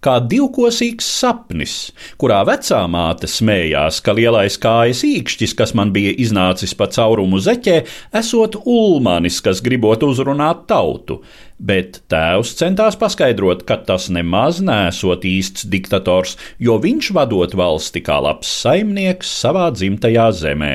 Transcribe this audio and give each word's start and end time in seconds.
Kā 0.00 0.14
divkosīgs 0.24 1.04
sapnis, 1.04 1.72
kurā 2.16 2.38
vecā 2.48 2.78
māte 2.88 3.28
smējās, 3.28 3.98
ka 4.00 4.14
lielais 4.16 4.54
kājas 4.62 5.02
īkšķis, 5.04 5.52
kas 5.58 5.74
man 5.76 5.90
bija 5.92 6.14
iznācis 6.24 6.72
pa 6.72 6.86
caurumu 6.88 7.36
zeķē, 7.44 7.74
esot 8.16 8.56
ulmanis, 8.64 9.42
kas 9.44 9.60
gribot 9.66 10.00
uzrunāt 10.06 10.62
tautu, 10.72 11.18
bet 11.60 12.00
tēvs 12.08 12.54
centās 12.62 12.96
paskaidrot, 12.96 13.66
ka 13.68 13.76
tas 13.90 14.08
nemaz 14.08 14.62
nesot 14.64 15.26
īsts 15.28 15.68
diktators, 15.68 16.38
jo 16.56 16.78
viņš 16.80 17.12
vadot 17.20 17.58
valsti 17.60 18.00
kā 18.06 18.22
labs 18.24 18.48
saimnieks 18.62 19.36
savā 19.42 19.68
dzimtajā 19.76 20.30
zemē. 20.40 20.72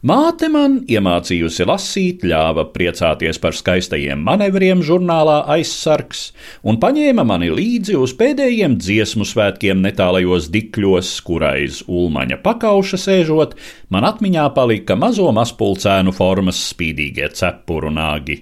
Māte 0.00 0.48
man 0.48 0.78
iemācījusi 0.88 1.66
lasīt, 1.68 2.22
ļāva 2.24 2.62
priecāties 2.72 3.36
par 3.36 3.52
skaistajiem 3.52 4.22
manevriem 4.24 4.80
žurnālā 4.80 5.42
aizsargs 5.52 6.30
un 6.64 6.78
paņēma 6.80 7.26
mani 7.28 7.50
līdzi 7.52 7.98
uz 8.00 8.14
pēdējiem 8.16 8.78
dziesmu 8.80 9.28
svētkiem 9.28 9.84
netālajos 9.84 10.48
dikļos, 10.56 11.12
kurais 11.28 11.82
ulmaņa 11.84 12.40
pakauša 12.40 13.02
sēžot, 13.04 13.54
man 13.92 14.08
atmiņā 14.08 14.48
palika 14.56 14.96
mazo 14.96 15.28
maspulcēnu 15.36 16.16
formas 16.16 16.64
spīdīgie 16.72 17.28
cepuru 17.36 17.92
nāgi. 17.92 18.40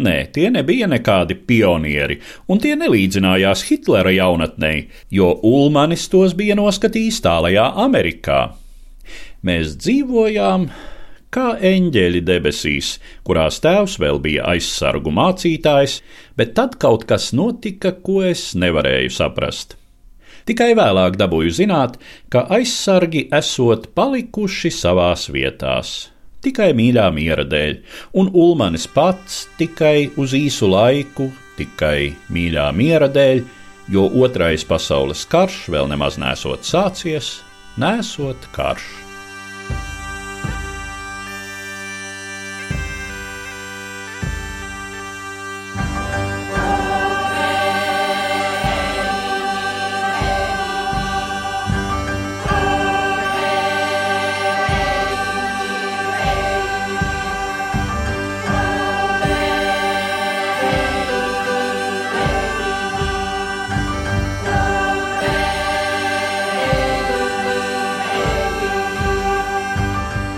Nē, 0.00 0.18
tie 0.32 0.48
nebija 0.48 0.88
nekādi 0.88 1.36
pionieri, 1.36 2.22
un 2.48 2.56
tie 2.56 2.72
nelīdzinājās 2.72 3.68
Hitlera 3.68 4.16
jaunatnei, 4.16 4.86
jo 5.12 5.34
Ulmanis 5.44 6.08
tos 6.08 6.32
bija 6.32 6.56
noskatījis 6.56 7.20
tālajā 7.28 7.74
Amerikā. 7.84 8.46
Mēs 9.44 9.76
dzīvojām 9.82 10.70
kā 11.36 11.56
eņģeļi 11.60 12.22
debesīs, 12.24 12.96
kurās 13.26 13.60
tēvs 13.64 13.98
vēl 14.00 14.20
bija 14.24 14.46
aizsargu 14.54 15.12
mācītājs, 15.12 16.00
bet 16.38 16.54
tad 16.56 16.78
kaut 16.80 17.04
kas 17.08 17.32
notika, 17.36 17.92
ko 17.92 18.22
es 18.24 18.54
nevarēju 18.56 19.12
saprast. 19.12 19.76
Tikai 20.46 20.74
vēlāk 20.78 21.16
dabūju 21.18 21.52
zināt, 21.58 21.96
ka 22.30 22.44
aizsargi 22.54 23.26
esot 23.34 23.90
palikuši 23.98 24.70
savās 24.70 25.26
vietās. 25.34 25.96
Tikai 26.46 26.70
mīļā 26.78 27.08
miera 27.10 27.42
dēļ, 27.42 27.80
un 28.20 28.30
Ulmanis 28.30 28.86
pats 28.86 29.48
tikai 29.58 30.12
uz 30.22 30.36
īsu 30.38 30.68
laiku, 30.70 31.32
tikai 31.58 32.12
mīļā 32.30 32.68
miera 32.78 33.10
dēļ, 33.10 33.42
jo 33.90 34.06
otrais 34.22 34.62
pasaules 34.68 35.24
karš 35.30 35.64
vēl 35.74 35.90
nemaz 35.90 36.20
nesot 36.22 36.62
sācies, 36.68 37.40
nesot 37.82 38.46
karš. 38.54 39.05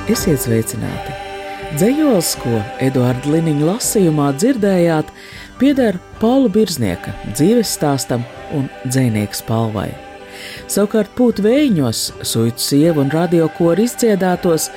Esiet 0.09 0.41
sveicināti! 0.41 1.13
Dzējols, 1.77 2.31
ko 2.41 2.63
Eduarda 2.81 3.29
Liniņa 3.29 3.67
lasījumā 3.67 4.31
dzirdējāt, 4.41 5.11
pieder 5.61 5.99
Paula 6.17 6.49
Birznieka 6.49 7.13
dzīves 7.35 7.75
stāstam 7.77 8.25
un 8.57 8.71
dzēnieks 8.87 9.45
palvai. 9.45 9.91
Savukārt 10.65 11.13
pūt 11.19 11.43
vējiņos, 11.45 12.03
suitu 12.25 12.65
sievu 12.71 13.05
un 13.05 13.13
radiokoru 13.13 13.85
izdziedātos 13.85 14.71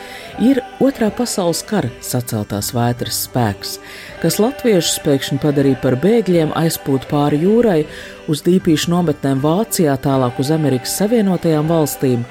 ir 0.43 0.59
otrā 0.83 1.07
pasaules 1.15 1.63
kara 1.63 1.87
saceltās 2.03 2.73
vētras 2.75 3.23
spēks, 3.29 3.77
kas 4.19 4.41
latviešus 4.43 4.99
pēkšņi 5.05 5.39
padarīja 5.45 5.79
par 5.79 5.95
bēgļiem 6.03 6.51
aizpūt 6.59 7.07
pāri 7.07 7.45
jūrai 7.45 7.85
uz 8.27 8.43
dīpīšu 8.43 8.91
nometnēm 8.91 9.39
Vācijā, 9.47 9.95
tālāk 9.95 10.43
uz 10.43 10.51
Amerikas 10.51 10.99
Savienotajām 10.99 11.71
valstīm 11.71 12.27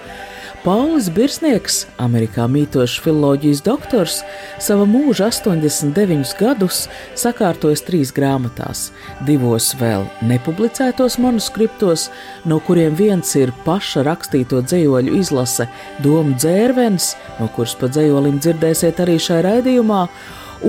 Pauls 0.60 1.06
Birsnieks, 1.08 1.86
Amerikā 1.96 2.44
mītošs 2.44 2.98
filozofijas 3.00 3.62
doktors, 3.64 4.18
sava 4.60 4.84
mūža 4.84 5.30
89 5.30 6.34
gadus 6.36 6.82
sakārtojas 7.16 7.80
trīs 7.86 8.10
grāmatās, 8.12 8.90
divos 9.24 9.70
vēl 9.80 10.04
nepublicētos 10.28 11.16
manuskriptos, 11.24 12.10
no 12.44 12.58
kuriem 12.66 12.92
viens 12.98 13.32
ir 13.40 13.54
paša 13.64 14.04
rakstīto 14.10 14.60
dzējoļu 14.66 15.16
izlase 15.22 15.64
Doma 16.04 16.36
dzērvens, 16.36 17.14
no 17.40 17.48
kuras 17.56 17.72
pa 17.80 17.88
dzējolim 17.88 18.36
dzirdēsiet 18.44 19.00
arī 19.00 19.16
šajā 19.16 19.46
raidījumā, 19.48 20.02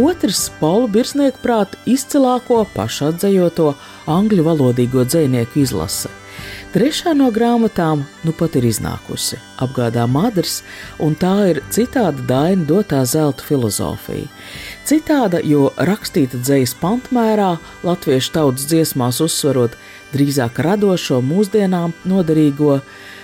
otrs 0.06 0.46
Paula 0.64 0.88
Birsnieka 0.88 1.44
prāt 1.44 1.76
izcilāko 1.84 2.64
pašatzējoto 2.78 3.74
angļu 4.08 4.48
valodīgo 4.48 5.04
dzējnieku 5.04 5.66
izlase. 5.68 6.21
Trešā 6.72 7.12
no 7.12 7.26
grāmatām 7.36 8.06
nu 8.24 8.32
pat 8.32 8.54
ir 8.56 8.64
iznākusi- 8.64 9.36
apgādā 9.64 10.06
Madras, 10.08 10.62
un 11.04 11.18
tā 11.20 11.50
ir 11.50 11.58
citāda 11.68 12.24
daina 12.26 12.64
dotā 12.64 13.02
zelta 13.04 13.44
filozofija. 13.44 14.30
Citāda, 14.88 15.42
jo 15.44 15.74
rakstīta 15.76 16.40
dzīslas 16.40 16.78
pantmērā, 16.80 17.60
latviešu 17.84 18.32
tautas 18.32 18.66
dziesmās 18.72 19.20
uzsverot 19.20 19.76
drīzāk 20.14 20.64
radošo, 20.64 21.20
mūsdienām 21.20 21.92
noderīgo. 22.06 22.82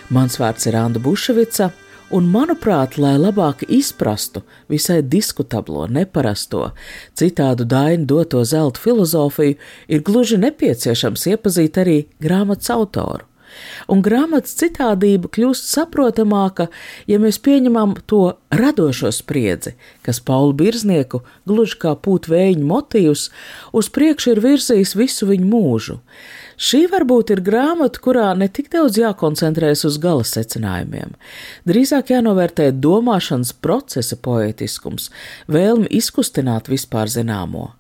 Mans 0.10 0.36
vārds 0.36 0.68
ir 0.68 0.76
Anna 0.76 1.00
Buševica, 1.00 1.72
un, 2.12 2.28
manuprāt, 2.28 2.98
lai 2.98 3.16
labāk 3.16 3.64
izprastu 3.70 4.44
visai 4.68 5.02
diskutablo, 5.02 5.88
neparasto, 5.88 6.74
citādu 7.16 7.64
dainu 7.64 8.06
doto 8.06 8.44
zelta 8.44 8.78
filozofiju, 8.80 9.56
ir 9.88 10.02
gluži 10.02 10.38
nepieciešams 10.38 11.28
iepazīt 11.32 11.78
arī 11.78 12.08
grāmatas 12.20 12.70
autoru 12.76 13.24
un 13.92 14.02
grāmatas 14.06 14.56
citādība 14.60 15.32
kļūst 15.34 15.70
saprotamāka, 15.74 16.68
ja 17.10 17.20
mēs 17.22 17.40
pieņemam 17.44 17.96
to 18.10 18.38
radošo 18.54 19.12
spriedzi, 19.16 19.76
kas 20.06 20.20
Paulu 20.24 20.56
Birznieku, 20.58 21.24
gluži 21.48 21.80
kā 21.84 21.96
pūtvēju 21.96 22.66
motīvs, 22.68 23.30
uz 23.74 23.90
priekšu 23.94 24.36
ir 24.36 24.44
virzījis 24.44 24.96
visu 24.98 25.30
viņu 25.32 25.50
mūžu. 25.52 26.02
Šī 26.58 26.88
varbūt 26.90 27.36
ir 27.36 27.44
grāmata, 27.46 28.02
kurā 28.02 28.32
ne 28.34 28.48
tik 28.50 28.72
daudz 28.74 28.98
jākoncentrējas 28.98 29.86
uz 29.86 30.00
gala 30.02 30.26
secinājumiem. 30.26 31.14
Drīzāk 31.70 32.10
jānovērtē 32.16 32.72
domāšanas 32.74 33.54
procesa 33.62 34.18
poetiskums, 34.18 35.12
vēlme 35.46 35.86
izkustināt 35.94 36.72
vispār 36.74 37.14
zināmo. 37.14 37.76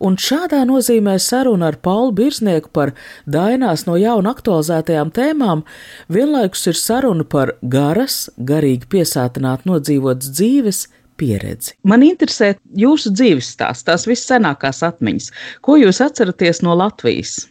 Un 0.00 0.16
šādā 0.16 0.62
nozīmē 0.68 1.18
saruna 1.20 1.68
ar 1.72 1.78
Paulu 1.82 2.14
Birznieku 2.16 2.72
par 2.72 2.94
dainās 3.26 3.86
no 3.88 3.98
jauna 4.00 4.32
aktualizētajām 4.36 5.12
tēmām 5.14 5.64
vienlaikus 6.12 6.66
ir 6.72 6.78
saruna 6.78 7.24
par 7.28 7.56
garas, 7.62 8.28
garīgi 8.38 8.88
piesātināt 8.96 9.66
nodzīvotas 9.68 10.32
dzīves 10.32 10.86
pieredzi. 11.20 11.76
Man 11.84 12.04
interesē 12.06 12.54
jūsu 12.78 13.12
dzīves 13.14 13.52
stāsts, 13.54 13.86
tās 13.88 14.08
viscenākās 14.08 14.82
atmiņas. 14.86 15.30
Ko 15.64 15.78
jūs 15.80 16.02
atceraties 16.04 16.62
no 16.66 16.76
Latvijas? 16.78 17.42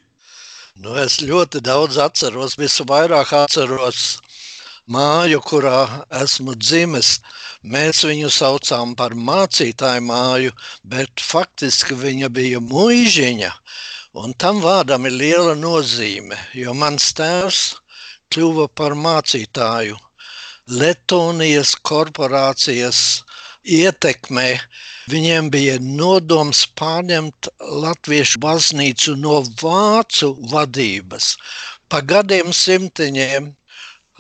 Nu, 0.82 0.96
es 0.98 1.20
ļoti 1.22 1.60
daudz 1.64 2.00
atceros, 2.00 2.56
visvairāk 2.60 3.34
atceros 3.44 4.20
māju, 4.88 5.42
kurā 5.46 6.04
esmu 6.22 6.56
dzimis. 6.56 7.20
Mēs 7.64 8.04
viņu 8.08 8.30
saucām 8.34 8.96
par 8.96 9.14
mācītāju 9.14 10.02
māju, 10.08 10.52
bet 10.84 11.22
faktiski 11.22 11.96
viņa 11.96 12.30
bija 12.30 12.60
mūžiņa. 12.60 13.52
Un 14.22 14.34
tam 14.34 14.62
vārdam 14.62 15.06
ir 15.06 15.12
liela 15.12 15.56
nozīme, 15.56 16.38
jo 16.54 16.74
mans 16.74 17.14
tēvs 17.14 17.62
kļuva 18.32 18.68
par 18.76 18.96
mācītāju. 18.96 19.98
Latvijas 20.72 21.76
korporācijas 21.76 23.24
ietekmē 23.64 24.60
viņiem 25.12 25.50
bija 25.54 25.78
nodoms 25.82 26.64
pārņemt 26.80 27.50
latviešu 27.60 28.40
baznīcu 28.40 29.16
no 29.20 29.42
vācu 29.62 30.32
vadības. 30.54 31.36
Pa 31.90 32.02
gadiem 32.02 32.54
simtiņiem 32.56 33.52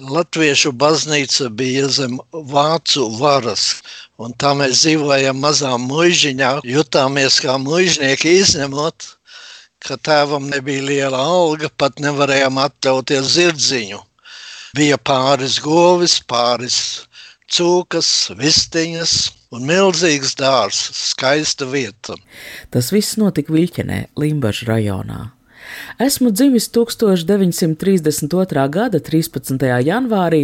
Latviešu 0.01 0.71
baznīca 0.73 1.49
bija 1.53 1.87
zem 1.91 2.17
vācu 2.33 3.03
varas, 3.19 3.81
un 4.17 4.33
tā 4.33 4.53
mēs 4.57 4.81
dzīvojam 4.81 5.37
mazā 5.43 5.75
muižiņā, 5.77 6.51
jutāmies 6.65 7.37
kā 7.43 7.57
muižnieki 7.61 8.33
izņemot, 8.41 9.05
ka 9.85 9.97
tēvam 9.97 10.47
nebija 10.49 10.85
liela 10.87 11.21
alga, 11.21 11.69
pat 11.77 12.01
nevarējām 12.01 12.57
atļauties 12.63 13.35
zirdziņu. 13.35 14.01
Bija 14.77 14.97
pāris 14.97 15.59
govis, 15.61 16.17
pāris 16.23 16.79
cūkas, 17.51 18.31
vistiņas 18.39 19.15
un 19.51 19.67
milzīgs 19.67 20.33
dārzs, 20.39 20.87
skaista 21.11 21.67
vieta. 21.67 22.15
Tas 22.71 22.89
viss 22.95 23.19
notika 23.21 23.53
Viļķenē, 23.53 24.05
Limbaģa 24.17 24.69
rajonā. 24.71 25.21
Esmu 26.01 26.31
dzimis 26.31 26.69
1932. 26.73 28.67
gada 28.73 28.99
13. 28.99 29.65
janvārī 29.85 30.43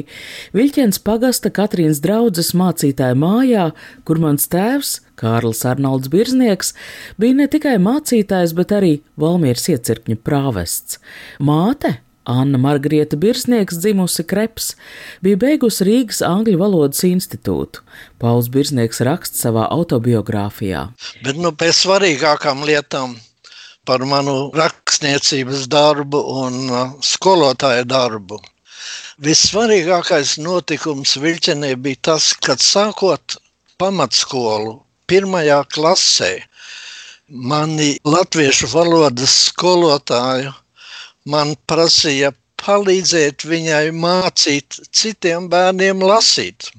Viļķens 0.57 1.01
pagasta 1.03 1.51
Katrīnas 1.53 2.01
draudzes 2.03 2.53
mācītāja 2.57 3.17
mājā, 3.17 3.69
kur 4.07 4.21
mans 4.23 4.47
tēvs, 4.51 4.97
Kārlis 5.17 5.63
Arnolds 5.65 6.11
Birznieks, 6.13 6.73
bija 7.17 7.39
ne 7.41 7.47
tikai 7.49 7.77
mācītājs, 7.81 8.53
bet 8.57 8.73
arī 8.77 8.97
Valmieras 9.17 9.65
iecirkņu 9.73 10.19
prāvests. 10.21 10.99
Māte, 11.41 11.97
Anna 12.27 12.57
Margrieta 12.59 13.15
Birznieks, 13.15 13.77
dzimusi 13.79 14.25
Kreps, 14.27 14.73
bija 15.23 15.39
beigusi 15.39 15.85
Rīgas 15.87 16.19
Angļu 16.27 16.57
valodas 16.59 17.05
institūtu. 17.07 17.85
Pauls 18.19 18.49
Birznieks 18.51 18.99
raksta 19.07 19.47
savā 19.47 19.69
autobiogrāfijā. 19.71 20.89
Bet 21.23 21.39
nu, 21.39 21.53
pēc 21.55 21.79
svarīgākām 21.85 22.65
lietām 22.67 23.15
par 23.87 24.03
manu 24.11 24.35
rakstniecības 24.59 25.65
darbu 25.71 26.21
un 26.43 26.59
uh, 26.69 26.93
skolotāja 27.11 27.87
darbu. 27.87 28.39
Vissvarīgākais 29.23 30.35
notikums 30.43 31.15
Viļķenē 31.23 31.71
bija 31.85 32.03
tas, 32.11 32.29
kad 32.45 32.61
sākot 32.61 33.39
pamatskolu 33.81 34.75
pirmajā 35.09 35.61
klasē, 35.73 36.31
mani 37.51 37.95
latviešu 38.05 38.69
valodas 38.75 39.33
skolotāju 39.47 40.53
man 41.33 41.55
prasīja 41.69 42.31
palīdzēt 42.63 43.45
viņai 43.51 43.85
mācīt 44.03 44.79
citiem 44.99 45.49
bērniem 45.51 46.03
lasīt. 46.11 46.69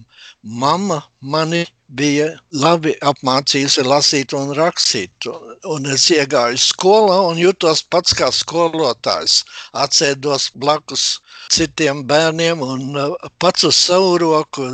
Mama 0.62 1.02
mani 1.34 1.64
bija 1.88 2.26
labi 2.52 2.92
apmācījusi 3.10 3.84
lasīt 3.86 4.34
un 4.36 4.52
rakstīt. 4.58 5.28
Un 5.74 5.88
es 5.94 6.08
iegāju 6.12 6.60
skolā 6.60 7.18
un 7.30 7.40
jutos 7.40 7.82
pats 7.82 8.14
kā 8.18 8.28
skolotājs. 8.34 9.42
Atsēdos 9.72 10.50
blakus 10.54 11.08
citiem 11.52 12.04
bērniem 12.10 12.60
un 12.60 12.96
uh, 12.96 13.16
pats 13.38 13.64
uz 13.64 13.76
savu 13.88 14.18
roku 14.20 14.68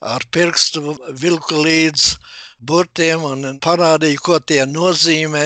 ar 0.00 0.24
pirkstu 0.32 0.94
vilku 1.20 1.60
līdz 1.60 2.04
burtiem 2.64 3.24
un 3.24 3.58
parādīju, 3.64 4.20
ko 4.24 4.38
tie 4.40 4.64
nozīmē. 4.68 5.44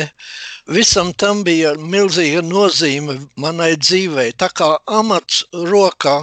Visam 0.76 1.10
tam 1.22 1.42
bija 1.46 1.74
milzīga 1.78 2.42
nozīme 2.46 3.18
manai 3.36 3.74
dzīvei. 3.76 4.30
Tā 4.38 4.48
kā 4.54 4.70
amats 4.86 5.42
rokā, 5.52 6.20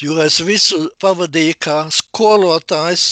jo 0.00 0.16
es 0.24 0.40
visu 0.44 0.86
pavadīju 1.02 1.56
kā 1.64 1.76
skolotājs, 1.94 3.04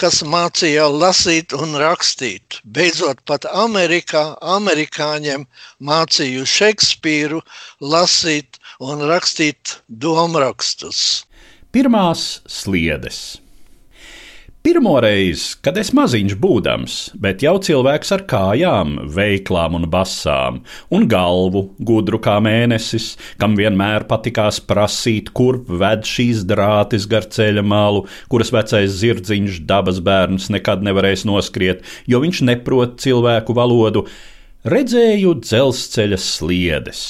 kas 0.00 0.22
mācīja 0.24 0.86
lasīt 0.88 1.52
un 1.56 1.76
rakstīt. 1.80 2.60
Beidzot, 2.64 3.20
pat 3.28 3.44
Amerikā 3.50 4.22
amerikāņiem 4.56 5.44
mācīju 5.90 6.46
Šekspīru 6.48 7.42
lasīt 7.80 8.60
un 8.80 9.04
rakstīt 9.10 9.76
domrakstus. 9.88 11.26
Pirmās 11.74 12.40
sliedes. 12.48 13.40
Pirmo 14.60 14.98
reizi, 15.00 15.54
kad 15.64 15.78
es 15.80 15.88
maziņš 15.96 16.34
būdams, 16.36 16.94
bet 17.24 17.40
jau 17.40 17.54
cilvēks 17.64 18.10
ar 18.12 18.24
kājām, 18.28 18.90
veiklām 19.08 19.78
un 19.78 19.86
basām, 19.88 20.58
un 20.92 21.06
galvu 21.08 21.62
gudru 21.88 22.20
kā 22.20 22.34
mēnesis, 22.44 23.14
kam 23.40 23.54
vienmēr 23.56 24.04
patikās 24.10 24.58
prasīt, 24.60 25.30
kurp 25.32 25.70
ved 25.80 26.04
šīs 26.04 26.42
drātis 26.50 27.08
gar 27.08 27.24
ceļa 27.32 27.64
malu, 27.64 28.04
kuras 28.28 28.52
vecais 28.52 29.00
zirdziņš 29.00 29.62
dabas 29.64 30.02
bērns 30.04 30.50
nekad 30.52 30.84
nevarēs 30.84 31.24
noskriet, 31.24 31.80
jo 32.04 32.20
viņš 32.20 32.44
neprot 32.52 33.00
cilvēku 33.00 33.56
valodu, 33.56 34.04
redzēju 34.68 35.38
dzelzceļa 35.40 36.20
sliedes 36.20 37.08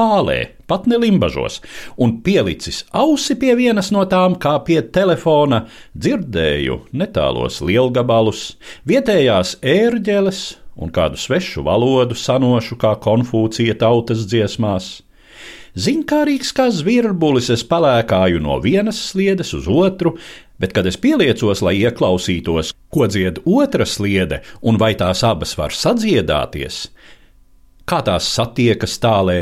pālē, 0.00 0.38
pat 0.70 0.86
ne 0.88 0.96
limbažos, 1.00 1.60
un 2.00 2.16
pielicis 2.24 2.84
ausi 2.96 3.36
pie 3.36 3.52
vienas 3.58 3.90
no 3.92 4.06
tām, 4.08 4.38
kā 4.40 4.56
pie 4.64 4.80
telefona, 4.96 5.66
dzirdēju 5.92 6.80
netālos 6.96 7.60
lielgabalus, 7.60 8.54
vietējās 8.88 9.58
ērģeles 9.60 10.42
un 10.80 10.92
kādu 10.94 11.20
svešu 11.20 11.66
valodu 11.66 12.16
sanošu 12.16 12.78
kā 12.80 12.94
konfūcija 13.04 13.76
tautas 13.82 14.24
dziesmās. 14.30 14.90
Ziņkārīgs 15.78 16.50
kā 16.56 16.66
zvirbulis, 16.74 17.50
es 17.54 17.62
palēkāju 17.68 18.40
no 18.42 18.56
vienas 18.64 18.98
sliedes 19.12 19.52
uz 19.54 19.68
otru, 19.70 20.16
bet, 20.60 20.72
kad 20.74 20.88
es 20.88 20.98
pieliecos, 21.00 21.62
lai 21.62 21.76
ieklausītos, 21.84 22.72
ko 22.90 23.06
dzied 23.06 23.44
otra 23.46 23.86
sliede 23.86 24.40
un 24.66 24.80
vai 24.80 24.96
tās 24.98 25.22
abas 25.26 25.54
var 25.60 25.76
sadziedāties, 25.76 26.88
kā 27.86 28.00
tās 28.06 28.26
satiekas 28.34 28.98
tālē, 29.02 29.38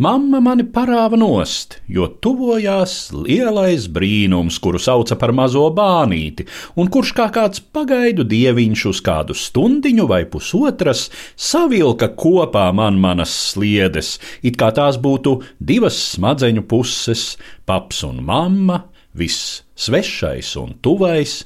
Mamma 0.00 0.38
mani 0.40 0.64
parāva 0.64 1.18
nost, 1.20 1.74
jo 1.84 2.06
tuvojās 2.24 3.10
lielais 3.12 3.84
brīnums, 3.92 4.56
kuru 4.64 4.78
sauca 4.80 5.12
par 5.20 5.34
mazo 5.36 5.66
bānīti, 5.76 6.46
un 6.80 6.88
kurš 6.88 7.10
kā 7.18 7.26
kāds 7.34 7.60
pagaidu 7.60 8.24
dieviņš 8.24 8.84
uz 8.88 9.02
kādu 9.04 9.36
stundiņu 9.36 10.06
vai 10.08 10.22
pusotras 10.32 11.02
savilka 11.36 12.08
kopā 12.16 12.70
man 12.72 12.96
manas 13.02 13.34
sliedes, 13.50 14.14
it 14.40 14.56
kā 14.62 14.70
tās 14.78 14.96
būtu 14.96 15.34
divas 15.60 15.98
smadzeņu 16.14 16.64
puses, 16.70 17.34
paps 17.68 18.00
un 18.08 18.22
mamma, 18.24 18.86
viss 19.12 19.66
svešais 19.76 20.54
un 20.62 20.78
tuvais. 20.80 21.42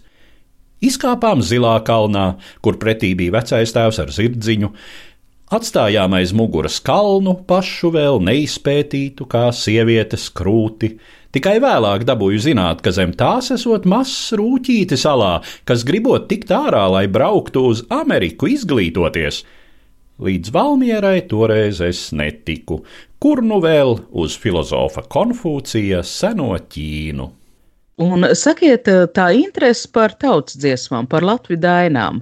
Izkāpām 0.79 1.43
zilā 1.43 1.75
kalnā, 1.83 2.37
kur 2.63 2.79
pretī 2.79 3.17
bija 3.19 3.35
vecais 3.41 3.75
tēvs 3.75 3.99
ar 4.05 4.15
zirdziņu, 4.15 4.71
Atstājām 5.53 6.15
aiz 6.17 6.31
muguras 6.33 6.79
kalnu, 6.81 7.35
pašu 7.45 7.91
vēl 7.93 8.17
neizpētītu, 8.25 9.27
kā 9.29 9.51
sievietes 9.53 10.31
krūti. 10.33 10.95
Tikai 11.37 11.59
vēlāk 11.61 12.07
dabūju 12.09 12.41
zināt, 12.47 12.81
ka 12.81 12.95
zem 12.95 13.13
tās 13.13 13.51
esot 13.53 13.85
mazs 13.85 14.33
rūtīti 14.41 14.97
salā, 14.97 15.43
kas 15.69 15.85
gribot 15.85 16.31
tikt 16.31 16.49
ārā, 16.55 16.87
lai 16.89 17.05
brauktu 17.13 17.67
uz 17.75 17.85
Ameriku 17.93 18.49
izglītoties. 18.55 19.43
Līdz 20.25 20.55
Valmierai 20.55 21.21
toreiz 21.29 21.83
es 21.85 22.07
netiku, 22.17 22.81
kur 23.21 23.45
nu 23.45 23.61
vēl 23.61 23.99
uz 24.17 24.39
filozofa 24.41 25.05
Konfūcija 25.11 26.01
seno 26.09 26.55
Ķīnu. 26.57 27.29
Un 28.03 28.27
sakiet, 28.35 28.89
tā 29.15 29.25
interese 29.39 29.87
par 29.95 30.17
tautas 30.19 30.57
dziesmām, 30.59 31.07
par 31.07 31.23
Latviju 31.23 31.61
dainām. 31.63 32.17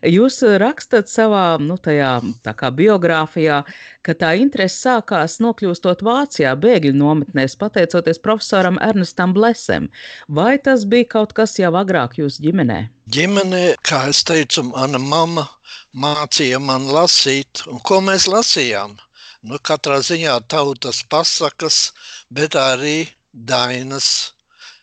Jūs 0.00 0.38
rakstat 0.62 1.10
savā, 1.12 1.58
nu, 1.60 1.76
tajā 1.76 2.70
biogrāfijā, 2.78 3.58
ka 4.00 4.14
tā 4.16 4.30
interese 4.40 4.78
sākās 4.86 5.36
nokļūstot 5.44 6.00
Vācijā, 6.06 6.54
bēgļu 6.56 6.94
nometnēs, 6.96 7.58
pateicoties 7.60 8.22
profesoram 8.24 8.80
Ernestam 8.80 9.34
Blesem. 9.36 9.90
Vai 10.32 10.56
tas 10.56 10.86
bija 10.88 11.10
kaut 11.18 11.36
kas 11.36 11.58
jau 11.60 11.74
agrāk 11.76 12.16
jūsu 12.16 12.46
ģimenē? 12.46 12.80
Ģimenē, 13.12 13.62
kā 13.84 14.06
es 14.08 14.22
teicu, 14.24 14.64
mana 14.72 14.96
mamma 14.96 15.44
mācīja 15.92 16.56
man 16.56 16.88
lasīt, 16.88 17.66
un 17.68 17.84
ko 17.84 18.00
mēs 18.00 18.30
lasījām? 18.32 18.96
Nu, 19.44 19.60
katrā 19.60 20.00
ziņā 20.00 20.40
tautas 20.48 21.04
pasakas, 21.04 21.92
bet 22.32 22.56
arī 22.56 23.12
dainas 23.32 24.32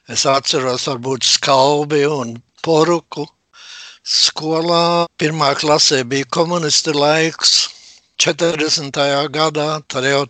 Es 0.06 0.22
atceros, 0.30 0.84
varbūt 0.86 1.26
skalbi 1.26 2.04
un 2.06 2.36
poruku. 2.66 3.24
Skolā 4.06 5.08
pirmā 5.18 5.48
klasē 5.58 6.04
bija 6.06 6.28
komunistu 6.38 6.94
laiks. 6.94 7.56
40. 8.22 9.00
gadā 9.34 9.68
tad 9.92 10.06
jau 10.08 10.22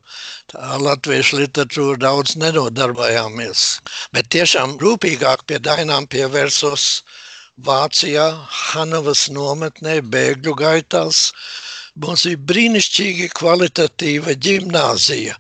latviešu 0.86 1.42
literatūru 1.42 2.00
daudz 2.02 2.38
nenodarbojāmies. 2.40 3.66
Bet 4.16 4.32
tiešām 4.34 4.80
rūpīgāk 4.82 5.44
pie 5.46 5.60
dainām 5.60 6.08
pievērsos 6.08 6.88
Vācijā, 7.68 8.26
Hanavas 8.62 9.28
nometnē, 9.30 10.00
bēgļu 10.16 10.56
gaitās. 10.64 11.22
Mums 12.00 12.24
bija 12.32 12.42
brīnišķīgi 12.52 13.30
kvalitatīva 13.38 14.40
ģimnāzija, 14.48 15.36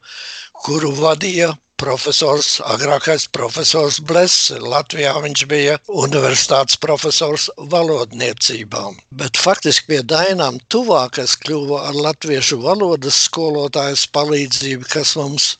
kuru 0.68 0.92
vadīja 1.00 1.56
profesors, 1.82 2.62
agrākais 2.63 3.25
profesors 3.32 4.00
Bless. 4.00 4.51
Latvijā 4.74 5.13
viņš 5.24 5.44
bija 5.51 5.75
universitātes 5.89 6.79
profesors 6.79 7.50
valodniecībām. 7.74 8.98
Bet 9.12 9.39
faktiski 9.41 9.91
pie 9.91 10.01
Dainām 10.13 10.60
tuvākais 10.72 11.36
kļuva 11.44 11.84
ar 11.89 12.00
latviešu 12.08 12.62
valodas 12.63 13.20
skolotājas 13.27 14.05
palīdzību, 14.15 14.88
kas 14.91 15.15
mums 15.20 15.51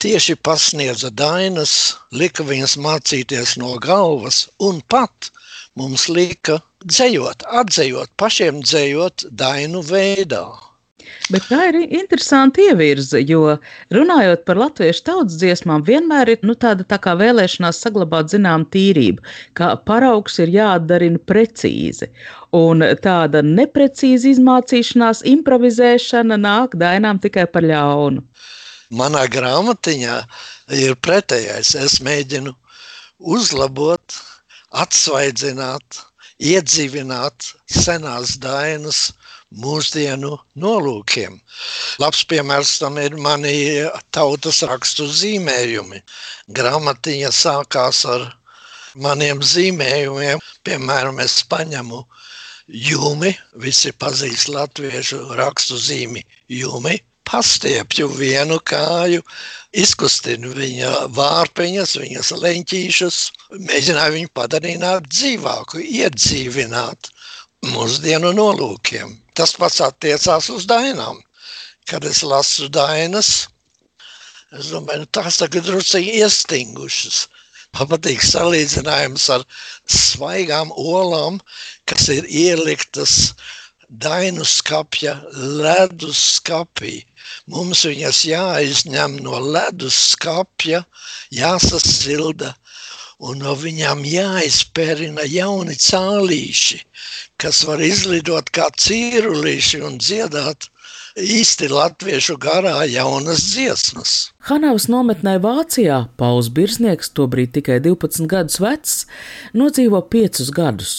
tieši 0.00 0.36
pasniedza 0.40 1.10
dainas, 1.12 1.74
lika 2.12 2.44
viņas 2.46 2.78
mācīties 2.80 3.56
no 3.60 3.76
galvas 3.82 4.46
un 4.58 4.80
pat 4.88 5.30
mums 5.76 6.08
lika 6.08 6.60
dzējot, 6.84 7.44
atzējot, 7.60 8.12
pašiem 8.20 8.62
dzējot 8.64 9.28
dainu 9.30 9.84
veidā. 9.84 10.46
Bet 11.30 11.46
tā 11.50 11.68
ir 11.70 11.78
interesanti 11.84 12.66
ievirze, 12.70 13.20
jo 13.26 13.56
runājot 13.94 14.44
par 14.48 14.60
latviešu 14.60 15.04
tautas 15.06 15.38
dziesmām, 15.40 15.84
vienmēr 15.86 16.34
ir 16.34 16.46
nu, 16.46 16.56
tāda 16.58 16.86
tā 16.88 16.98
kā 17.02 17.14
vēlēšanās 17.20 17.80
saglabāt 17.84 18.32
zinām 18.34 18.66
tīrību, 18.74 19.22
ka 19.58 19.72
paraugs 19.88 20.40
ir 20.42 20.52
jāatdarina 20.54 21.20
precīzi. 21.30 22.10
Un 22.56 22.82
tāda 23.04 23.44
neprecīza 23.46 24.32
izmācīšanās, 24.32 25.22
improvizēšana 25.34 26.40
nāk 26.40 26.74
dainām 26.80 27.20
tikai 27.22 27.46
par 27.50 27.66
ļaunu. 27.70 28.24
Manā 28.90 29.22
grāmatiņā 29.30 30.16
ir 30.74 30.96
pretējais. 30.98 31.76
Es 31.78 32.00
mēģinu 32.02 32.56
uzlabot, 33.20 34.16
atsvaidzināt, 34.70 36.00
iedzīvināt 36.40 37.52
senās 37.70 38.36
dainas, 38.42 39.10
mūsdienu 39.58 40.36
nolūkiem. 40.62 41.38
Labs 42.02 42.22
piemērs 42.30 42.76
tam 42.82 42.98
ir 43.02 43.16
mani 43.18 43.54
tautas 44.14 44.62
rakstu 44.70 45.08
zīmējumi. 45.20 46.02
Grāmatiņa 46.58 47.32
sākās 47.34 48.04
ar 48.14 48.28
maniem 48.94 49.42
zīmējumiem. 49.42 50.42
Piemēram, 50.66 51.18
es 51.26 51.40
paņemu 51.50 52.04
jūmi, 52.70 53.34
visi 53.66 53.92
pazīst 53.92 54.52
latviešu 54.54 55.24
rakstu 55.40 55.78
zīmi 55.82 56.22
jūmi, 56.54 57.00
pastiepju 57.30 58.08
vienu 58.14 58.58
kāju, 58.66 59.22
izkustinu 59.82 60.50
viņa 60.54 60.90
vārpiņas, 61.14 61.96
viņas 62.02 62.32
leņķīšus, 62.42 63.18
mēģināju 63.66 64.16
viņu 64.18 64.30
padarīt 64.34 64.86
dzīvāku, 65.10 65.82
iedzīvināt 65.82 67.10
mūsdienu 67.66 68.32
nolūkiem. 68.36 69.16
Tas 69.36 69.52
pats 69.60 69.80
attiecās 69.84 70.48
uz 70.52 70.66
dainām. 70.70 71.20
Kad 71.90 72.04
es 72.08 72.22
lasu 72.22 72.68
dainas, 72.72 73.48
es 74.56 74.70
domāju, 74.72 75.04
nu, 75.04 75.10
tās 75.16 75.40
tagad 75.40 75.66
druskuļi 75.66 76.20
iestingušas. 76.22 77.24
Man 77.78 77.88
patīk 77.92 78.22
salīdzinājums 78.26 79.28
ar 79.34 79.44
svaigām 79.86 80.72
olām, 80.74 81.38
kas 81.90 82.08
ir 82.10 82.26
ieliktas 82.26 83.34
dainu 83.90 84.44
skapja 84.46 85.16
ledus 85.34 86.18
skapī. 86.38 87.00
Mums 87.50 87.84
viņas 87.86 88.24
jāizņem 88.26 89.20
no 89.22 89.38
ledus 89.54 89.98
skapja, 90.14 90.82
jāsasilda 91.34 92.54
un 93.20 93.42
no 93.44 93.54
viņām 93.58 94.02
jāizpērina 94.08 95.26
jauni 95.28 95.76
cālīši, 95.76 96.80
kas 97.40 97.62
var 97.68 97.82
izlidot 97.84 98.48
kā 98.54 98.70
cīrulīši 98.80 99.82
un 99.84 99.98
dziedāt 100.00 100.70
īsti 101.20 101.68
latviešu 101.72 102.38
garā 102.40 102.80
jaunas 102.88 103.44
dziesmas. 103.52 104.14
Hanavas 104.48 104.88
nometnē 104.88 105.36
Vācijā 105.42 106.06
Pauls 106.16 106.48
Birsnieks, 106.54 107.12
tobrīd 107.12 107.52
tikai 107.58 107.80
12 107.84 108.28
gadus 108.30 108.60
vecs, 108.62 109.00
nodzīvo 109.52 110.00
5 110.12 110.48
gadus. 110.56 110.94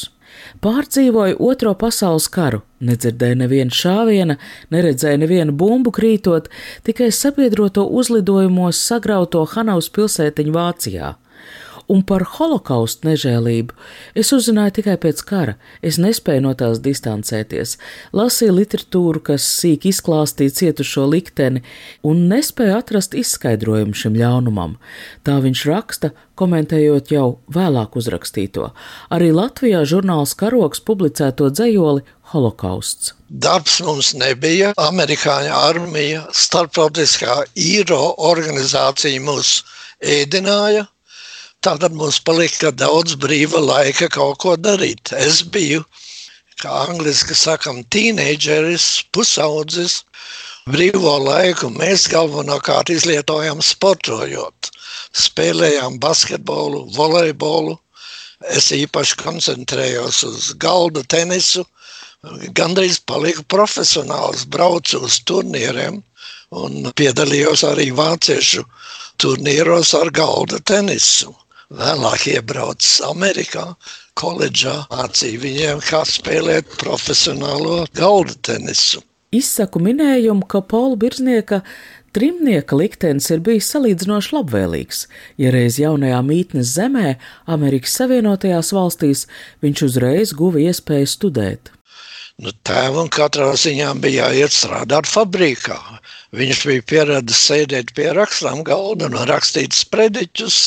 Pārdzīvoja 0.62 1.40
Otro 1.42 1.72
pasaules 1.80 2.28
karu, 2.30 2.60
nedzirdēja 2.86 3.38
nevienu 3.40 3.74
šāvienu, 3.74 4.36
neredzēja 4.74 5.18
nevienu 5.22 5.56
bumbu 5.58 5.94
krītot, 5.96 6.52
tikai 6.86 7.10
sabiedroto 7.16 7.88
uzlidojumos 7.88 8.78
sagrauto 8.78 9.42
Hanavas 9.56 9.90
pilsētiņu 9.96 10.54
Vācijā 10.54 11.16
un 11.92 12.04
par 12.08 12.24
holokaustu 12.38 13.10
nežēlību 13.10 13.76
es 14.18 14.32
uzzināju 14.36 14.78
tikai 14.80 14.96
pēc 15.04 15.24
kara. 15.28 15.58
Es 15.84 16.00
nespēju 16.02 16.46
no 16.46 16.54
tās 16.58 16.80
distancēties, 16.84 17.76
lasīju 18.16 18.56
literatūru, 18.58 19.24
kas 19.32 19.46
sīk 19.60 19.90
izklāstīja 19.92 20.56
cietušo 20.62 21.06
likteni, 21.12 21.64
un 22.08 22.26
nespēju 22.32 22.78
atrast 22.78 23.18
izskaidrojumu 23.18 23.98
šim 23.98 24.16
ļaunumam. 24.20 24.78
Tā 25.28 25.40
viņš 25.44 25.66
raksta, 25.70 26.14
komentējot 26.40 27.12
jau 27.14 27.28
vēlāk 27.54 27.98
uzrakstīto. 28.00 28.72
Arī 29.14 29.30
Latvijā 29.36 29.84
žurnāls 29.88 30.34
Karoks 30.40 30.82
publicēto 30.88 31.52
dzējoli 31.54 32.06
Holokausts. 32.32 33.14
Darbs 33.28 33.82
mums 33.84 34.14
nebija. 34.16 34.72
Amerikāņu 34.80 35.52
armija, 35.56 36.24
starptautiskā 36.36 37.42
īro 37.60 38.00
organizācija 38.32 39.20
mūs 39.24 39.62
ēdināja, 40.02 40.88
Tātad 41.66 41.94
mums 41.94 42.18
palika 42.26 42.72
daudz 42.74 43.14
brīva 43.24 43.60
laika 43.62 44.08
kaut 44.10 44.40
ko 44.42 44.52
darīt. 44.58 45.12
Es 45.14 45.44
biju, 45.56 45.84
kā 46.58 46.72
angliski 46.88 47.36
sakam, 47.38 47.84
tīneģeris, 47.94 48.86
pusaudzis. 49.14 50.00
Brīvo 50.74 51.12
laiku 51.22 51.70
mēs 51.76 52.08
galvenokārt 52.10 52.90
izlietojam 52.96 53.62
sportojot. 53.68 54.72
Spēlējām 55.26 56.00
basketbolu, 56.02 56.88
volejbolu. 56.96 57.76
Es 58.58 58.72
īpaši 58.74 59.20
koncentrējos 59.22 60.24
uz 60.32 60.48
galda 60.66 61.04
tenisu. 61.14 61.68
Gandrīz 62.58 62.98
paliku 63.06 63.46
profesionāls, 63.54 64.48
braucu 64.58 65.04
uz 65.06 65.20
turnīriem 65.30 66.02
un 66.64 66.90
piedalījos 66.98 67.68
arī 67.70 67.92
vāciešu 68.02 68.66
turnīros 69.22 69.94
ar 70.02 70.10
galda 70.10 70.58
tenisu. 70.74 71.36
Vēlāk 71.72 72.26
iebraucis 72.28 72.98
Amerikā, 73.08 73.64
koledžā 74.20 74.74
mācīja 74.92 75.40
viņiem, 75.40 75.80
kā 75.88 76.02
spēlēt 76.04 76.74
profesionālo 76.82 77.86
galda 77.96 78.36
tenisu. 78.44 79.00
Izsaku 79.32 79.80
minējumu, 79.80 80.44
ka 80.52 80.60
Paula 80.68 80.98
Birznieka 81.00 81.62
trimnieka 82.12 82.76
liktenis 82.76 83.30
ir 83.32 83.40
bijis 83.46 83.70
salīdzinoši 83.72 84.36
labvēlīgs. 84.36 85.06
Ja 85.40 85.54
reiz 85.56 85.80
jaunajā 85.80 86.20
mītnes 86.28 86.74
zemē, 86.76 87.16
Amerikas 87.48 87.96
Savienotajās 88.02 88.74
valstīs, 88.76 89.30
viņš 89.64 89.86
uzreiz 89.88 90.36
guva 90.36 90.66
iespēju 90.68 91.08
studēt. 91.08 91.72
Nu, 92.42 92.52
tēvam 92.68 93.08
katrā 93.14 93.54
ziņā 93.56 93.94
bija 94.04 94.28
jāiet 94.28 94.52
strādāt 94.56 95.08
fabrikā. 95.08 95.80
Viņš 96.36 96.62
bija 96.68 96.84
pieradis 96.92 97.42
sēdēt 97.48 97.96
pie 97.96 98.12
rakstām 98.18 98.64
galda 98.68 99.08
un 99.08 99.18
rakstīt 99.30 99.76
sprediķus, 99.78 100.60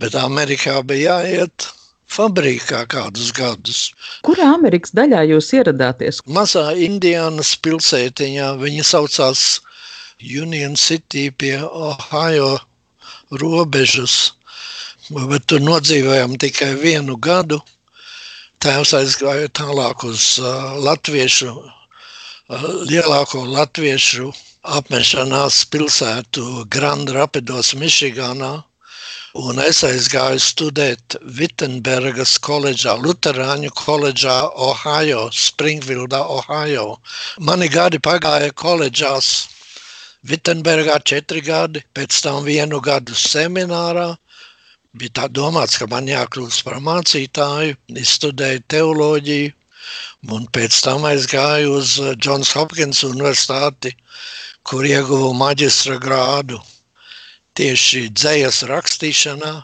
bet 0.00 0.16
Amerikā 0.20 0.80
bija 0.86 1.20
jāiet 1.22 1.68
fabrikā 2.06 2.84
kādus 2.90 3.32
gadus. 3.34 3.80
Kurā 4.26 4.52
Amerikas 4.54 4.94
daļā 4.96 5.24
jūs 5.32 5.50
ieradāties? 5.58 6.22
Mazā 6.38 6.68
Indiānas 6.86 7.54
pilsētiņā 7.64 8.52
viņa 8.62 8.84
saucās 8.86 9.44
Union 10.22 10.76
City 10.80 11.30
pie 11.30 11.56
Ohio 11.64 12.56
robežas, 13.42 14.32
bet 15.10 15.48
tur 15.50 15.64
nodzīvojām 15.64 16.36
tikai 16.40 16.74
vienu 16.80 17.18
gadu. 17.18 17.60
Tēvs 18.62 18.94
aizgāja 18.96 19.50
tālāk 19.52 20.06
uz 20.08 20.38
uh, 20.40 20.78
latviešu, 20.80 21.50
uh, 21.52 22.68
lielāko 22.88 23.44
latviešu 23.50 24.30
apmešanās 24.78 25.60
pilsētu 25.70 26.64
Grand 26.72 27.12
Rapidos, 27.12 27.74
Michiganā. 27.78 28.64
Un 29.36 29.58
es 29.60 29.82
aizgāju 29.84 30.40
studēt 30.40 31.14
Vitsenbergas 31.38 32.38
koledžā, 32.40 32.94
Lutāņu 32.96 33.68
koledžā, 33.76 34.36
Ohio, 34.66 35.26
Springfieldā, 35.28 36.22
Ohio. 36.36 36.84
Mani 37.44 37.68
gadi 37.68 38.00
pagāja 38.00 38.54
koledžās. 38.56 39.28
Vitsenbergā 40.24 40.96
četri 41.04 41.42
gadi, 41.44 41.82
pēc 41.92 42.20
tam 42.24 42.46
vienu 42.48 42.80
gadu 42.80 43.12
seminārā. 43.12 44.06
Bija 44.96 45.12
tā 45.20 45.26
domāts, 45.28 45.76
ka 45.76 45.88
man 45.92 46.08
jākļūst 46.08 46.64
par 46.64 46.80
mācītāju, 46.86 47.76
izstudēju 48.04 48.62
teoloģiju, 48.72 49.50
un 50.32 50.48
pēc 50.48 50.80
tam 50.86 51.04
aizgāju 51.10 51.76
uz 51.82 51.92
Johns 52.24 52.54
Hopkins 52.56 53.04
universitāti, 53.04 53.92
kur 54.64 54.88
ieguvu 54.88 55.34
maģistra 55.36 56.00
grādu 56.00 56.62
tieši 57.56 58.08
dzējas 58.12 58.62
rakstīšanā 58.68 59.54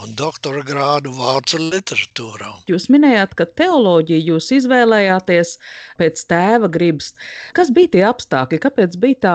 un 0.00 0.14
doktora 0.16 0.62
grādu 0.64 1.12
vācu 1.16 1.58
literatūrā. 1.60 2.52
Jūs 2.70 2.88
minējāt, 2.92 3.34
ka 3.36 3.46
teoloģiju 3.60 4.32
jūs 4.32 4.48
izvēlējāties 4.56 5.56
pēc 6.00 6.22
tēva 6.32 6.70
gribas. 6.72 7.12
Kas 7.56 7.72
bija 7.74 7.92
tie 7.96 8.06
apstākļi, 8.08 8.62
kāpēc 8.64 8.96
bija 9.02 9.20
tā 9.26 9.34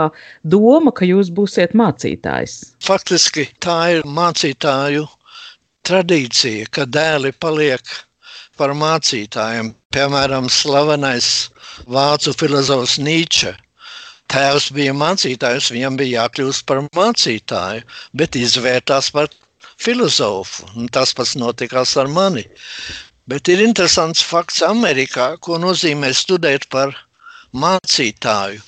doma, 0.55 0.93
ka 0.93 1.05
jūs 1.05 1.29
būsiet 1.33 1.77
mācītājs? 1.77 2.57
Faktiski 2.85 3.47
tā 3.63 3.77
ir 3.97 4.09
mācītāju 4.17 5.05
tradīcija, 5.87 6.71
ka 6.73 6.87
dēli 6.89 7.33
paliek 7.37 7.93
par 8.57 8.73
mācītājiem. 8.73 9.75
Piemēram, 9.93 10.49
slavenais 10.51 11.29
vācu 11.85 12.33
filozofs 12.37 12.97
Nīčs 13.01 13.53
Tēvs 14.33 14.69
bija 14.75 14.93
mācītājs, 15.01 15.69
viņam 15.75 15.97
bija 15.99 16.23
jākļūst 16.23 16.65
par 16.69 16.81
mācītāju, 16.97 17.83
bet 18.21 18.35
izvērtās 18.39 19.11
par 19.15 19.29
filozofu. 19.85 20.67
Tas 20.91 21.13
pats 21.17 21.35
notikās 21.39 21.95
ar 22.01 22.11
mani. 22.11 22.43
Bet 23.27 23.47
ir 23.51 23.63
interesants 23.63 24.23
fakts 24.23 24.61
Amerikā, 24.67 25.29
ko 25.43 25.59
nozīmē 25.63 26.11
studēt 26.15 26.67
par 26.73 26.93
mācītāju 27.55 28.61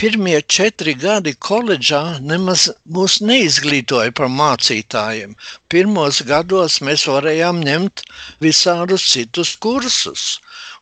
pirmie 0.00 0.38
četri 0.54 0.92
gadi 0.98 1.32
koledžā 1.46 2.00
nemaz 2.30 2.64
mūs 2.96 3.18
neizglītoja 3.28 4.14
par 4.18 4.30
mācītājiem. 4.40 5.34
Pirmos 5.72 6.20
gados 6.30 6.78
mēs 6.88 7.04
varējām 7.10 7.60
ņemt 7.66 8.02
visādus 8.46 9.04
citus 9.12 9.52
kursus, 9.66 10.24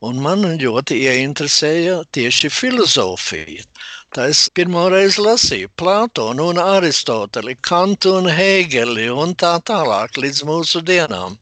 un 0.00 0.23
man 0.25 0.47
ļoti 0.62 1.00
ieinteresēja 1.09 1.99
tieši 2.17 2.52
filozofija. 2.61 3.67
Tā 4.17 4.31
es 4.33 4.47
pirmo 4.55 4.88
reizi 4.93 5.23
lasīju 5.26 5.71
Plātonu 5.81 6.49
un 6.55 6.62
Aristoteli, 6.62 7.55
Kantu 7.71 8.17
un 8.23 8.31
Hegeli 8.40 9.11
un 9.25 9.37
tā 9.45 9.52
tālāk 9.73 10.19
līdz 10.25 10.45
mūsu 10.49 10.83
dienām. 10.93 11.38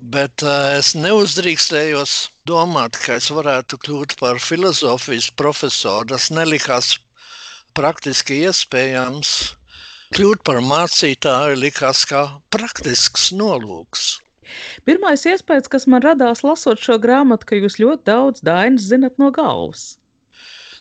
Bet 0.00 0.40
uh, 0.40 0.78
es 0.78 0.94
neuzdrīkstējos 0.96 2.30
domāt, 2.48 2.96
ka 3.04 3.18
es 3.20 3.28
varētu 3.28 3.76
kļūt 3.84 4.16
par 4.20 4.40
filozofijas 4.40 5.28
profesoru. 5.36 6.08
Tas 6.14 6.30
nelikās 6.32 6.94
praktiski 7.76 8.40
iespējams. 8.48 9.34
Kļūt 10.16 10.40
par 10.48 10.62
mācītāju 10.64 11.60
likās 11.60 12.06
kā 12.08 12.24
praktisks 12.50 13.28
nolūks. 13.36 14.16
Pirmais 14.88 15.22
iespējas, 15.28 15.68
kas 15.70 15.86
man 15.86 16.02
radās 16.02 16.40
lasot 16.42 16.80
šo 16.80 16.96
grāmatu, 16.98 17.46
ka 17.46 17.60
jūs 17.60 17.76
ļoti 17.78 18.08
daudz 18.08 18.42
dainas 18.42 18.88
zinat 18.88 19.20
no 19.20 19.28
galvas. 19.30 19.99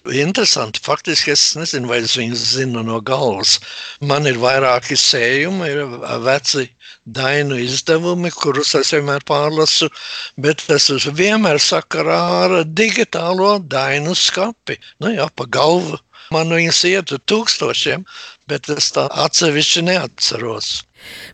Interesanti. 0.07 0.79
Faktiski 0.79 1.31
es 1.31 1.43
nezinu, 1.59 1.89
vai 1.91 1.99
es 1.99 2.15
viņus 2.17 2.43
zinu 2.55 2.83
no 2.87 3.01
galvas. 3.03 3.57
Man 3.99 4.27
ir 4.29 4.39
vairāki 4.39 4.95
sējumi, 4.95 5.67
ir 5.67 5.81
veci 6.23 6.69
dainu 7.05 7.57
izdevumi, 7.59 8.31
kurus 8.31 8.75
es 8.79 8.93
vienmēr 8.95 9.25
pārlasu, 9.27 9.89
bet 10.37 10.63
tas 10.67 10.87
ir 10.93 11.03
vienmēr 11.19 11.59
sakarā 11.59 12.19
ar 12.45 12.55
digitālo 12.65 13.57
dainu 13.59 14.15
skapi. 14.15 14.79
Nu 15.03 15.11
jā, 15.11 15.27
pa 15.35 15.45
galvu 15.45 15.99
man 16.31 16.53
viņas 16.53 16.83
ietu 16.89 17.19
tūkstošiem, 17.27 18.05
bet 18.47 18.69
es 18.69 18.91
tā 18.95 19.07
atsevišķi 19.25 19.87
neatceros. 19.89 20.77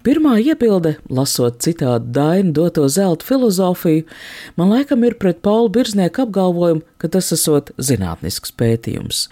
Pirmā 0.05 0.37
iebilde, 0.43 0.95
lasot 1.09 1.61
citādu 1.65 2.11
dainu 2.15 2.53
doto 2.55 2.87
zelta 2.91 3.25
filozofiju, 3.25 4.05
man 4.59 4.73
laikam 4.73 5.03
ir 5.07 5.17
pret 5.21 5.41
Pauli 5.45 5.71
Birznieku 5.75 6.25
apgalvojumu, 6.25 6.83
ka 7.05 7.09
tas 7.11 7.31
esot 7.35 7.71
zinātnisks 7.77 8.53
pētījums. 8.57 9.25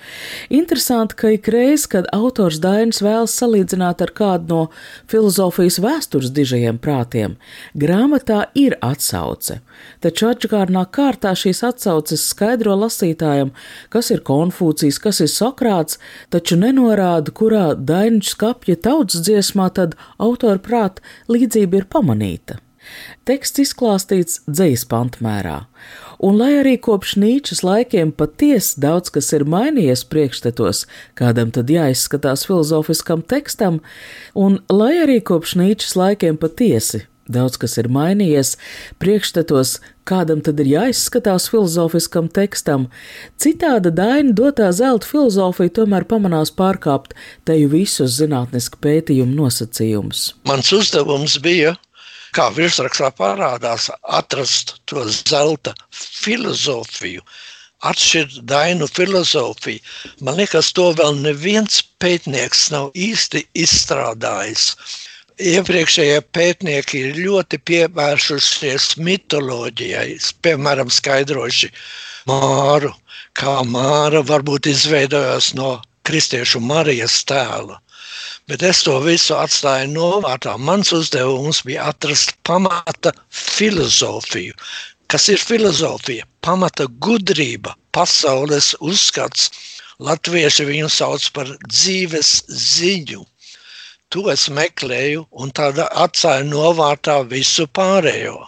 Interesanti, 0.53 1.17
ka 1.17 1.31
ikreiz, 1.33 1.87
kad 1.89 2.09
autors 2.13 2.59
Dainis 2.63 3.01
vēlas 3.03 3.33
salīdzināt 3.39 4.03
ar 4.05 4.13
kādu 4.13 4.49
no 4.49 4.61
filozofijas 5.11 5.79
vēstures 5.83 6.33
dižajiem 6.35 6.77
prātiem, 6.83 7.37
grāmatā 7.73 8.43
ir 8.59 8.75
atsauce, 8.83 9.59
taču 10.03 10.29
atžkārnā 10.29 10.85
kārtā 10.93 11.33
šīs 11.37 11.63
atsauces 11.65 12.27
skaidro 12.33 12.75
lasītājam, 12.83 13.53
kas 13.93 14.11
ir 14.13 14.23
Konfūcijs, 14.27 14.99
kas 15.01 15.23
ir 15.23 15.31
Sokrāts, 15.31 15.99
taču 16.33 16.59
nenorāda, 16.59 17.33
kurā 17.33 17.65
Dainiņš 17.73 18.33
skapja 18.35 18.77
tautas 18.85 19.23
dziesmā 19.25 19.69
tad 19.73 19.97
autora 20.23 20.61
prāta 20.63 21.03
līdzība 21.31 21.81
ir 21.81 21.89
pamanīta. 21.91 22.59
Teksts 23.27 23.61
izklāstīts 23.63 24.41
dzīslu 24.43 24.89
pantmērā, 24.91 25.55
un 26.19 26.35
lai 26.41 26.49
arī 26.59 26.73
kopš 26.83 27.15
Nīčas 27.21 27.63
laikiem 27.63 28.11
patiesi 28.11 28.81
daudz 28.83 29.13
kas 29.15 29.31
ir 29.37 29.45
mainījies 29.47 30.03
priekšstatos, 30.11 30.83
kādam 31.19 31.53
tad 31.55 31.71
jāizskatās 31.71 32.43
filozofiskam 32.49 33.23
tekstam, 33.23 33.79
un 34.35 34.59
lai 34.67 34.97
arī 35.05 35.21
kopš 35.23 35.55
Nīčas 35.61 35.95
laikiem 35.99 36.39
patiesi 36.41 37.05
daudz 37.29 37.59
kas 37.61 37.77
ir 37.81 37.89
mainījies, 37.93 38.55
priekšstatos, 39.01 39.77
kādam 40.07 40.41
tad 40.43 40.59
ir 40.63 40.71
jāizskatās 40.73 41.47
filozofiskam 41.51 42.27
tekstam, 42.33 42.89
citāda 43.39 43.93
daina 43.95 44.35
dotā 44.35 44.71
zelta 44.75 45.07
filozofija 45.07 45.77
tomēr 45.79 46.07
pamanās 46.09 46.51
pārkāpt 46.51 47.15
teju 47.47 47.71
visus 47.71 48.19
zinātnisku 48.19 48.81
pētījumu 48.83 49.37
nosacījumus. 49.39 50.33
Mans 50.49 50.75
uzdevums 50.75 51.39
bija 51.43 51.77
kā 52.33 52.49
virsrakstā 52.53 53.11
parādās, 53.17 53.89
atrast 54.03 54.77
to 54.89 55.05
zelta 55.13 55.73
filozofiju, 55.93 57.21
atšķirt 57.85 58.41
dainu 58.49 58.87
filozofiju. 58.89 59.83
Man 60.25 60.39
liekas, 60.41 60.71
to 60.75 60.89
vēl 60.97 61.19
neviens 61.21 61.83
pētnieks 62.01 62.69
nav 62.73 62.91
īsti 62.97 63.45
izstrādājis. 63.65 64.71
Iepriekšējie 65.41 66.19
pētnieki 66.35 66.99
ir 67.07 67.15
ļoti 67.25 67.57
pievērsušies 67.65 68.97
mitoloģijai, 69.01 70.19
piemēram, 70.45 70.91
skaidrojuši 70.93 71.69
māru, 72.29 72.91
kā 73.33 73.55
māra 73.65 74.21
varbūt 74.21 74.69
izveidojās 74.69 75.53
no 75.57 75.79
kristiešu 76.05 76.61
Marijas 76.61 77.23
tēla. 77.25 77.79
Bet 78.47 78.61
es 78.61 78.83
to 78.85 78.99
visu 79.01 79.33
atstāju 79.33 79.89
novārtā. 79.95 80.53
Mans 80.59 80.93
uzdevums 80.93 81.63
bija 81.65 81.89
atrast 81.89 82.35
pamata 82.45 83.15
filozofiju. 83.31 84.53
Kas 85.07 85.29
ir 85.33 85.41
filozofija? 85.41 86.27
Pamata 86.45 86.85
gudrība, 86.85 87.73
pasaules 87.91 88.75
uzskats. 88.81 89.49
Latvieši 89.97 90.65
viņu 90.69 90.89
sauc 90.93 91.25
par 91.33 91.49
dzīves 91.65 92.43
ziņu. 92.49 93.25
To 94.13 94.27
es 94.29 94.45
meklēju, 94.53 95.23
un 95.41 95.53
tāda 95.57 95.87
atstāju 96.05 96.45
novārtā 96.51 97.21
visu 97.29 97.65
pārējo. 97.79 98.43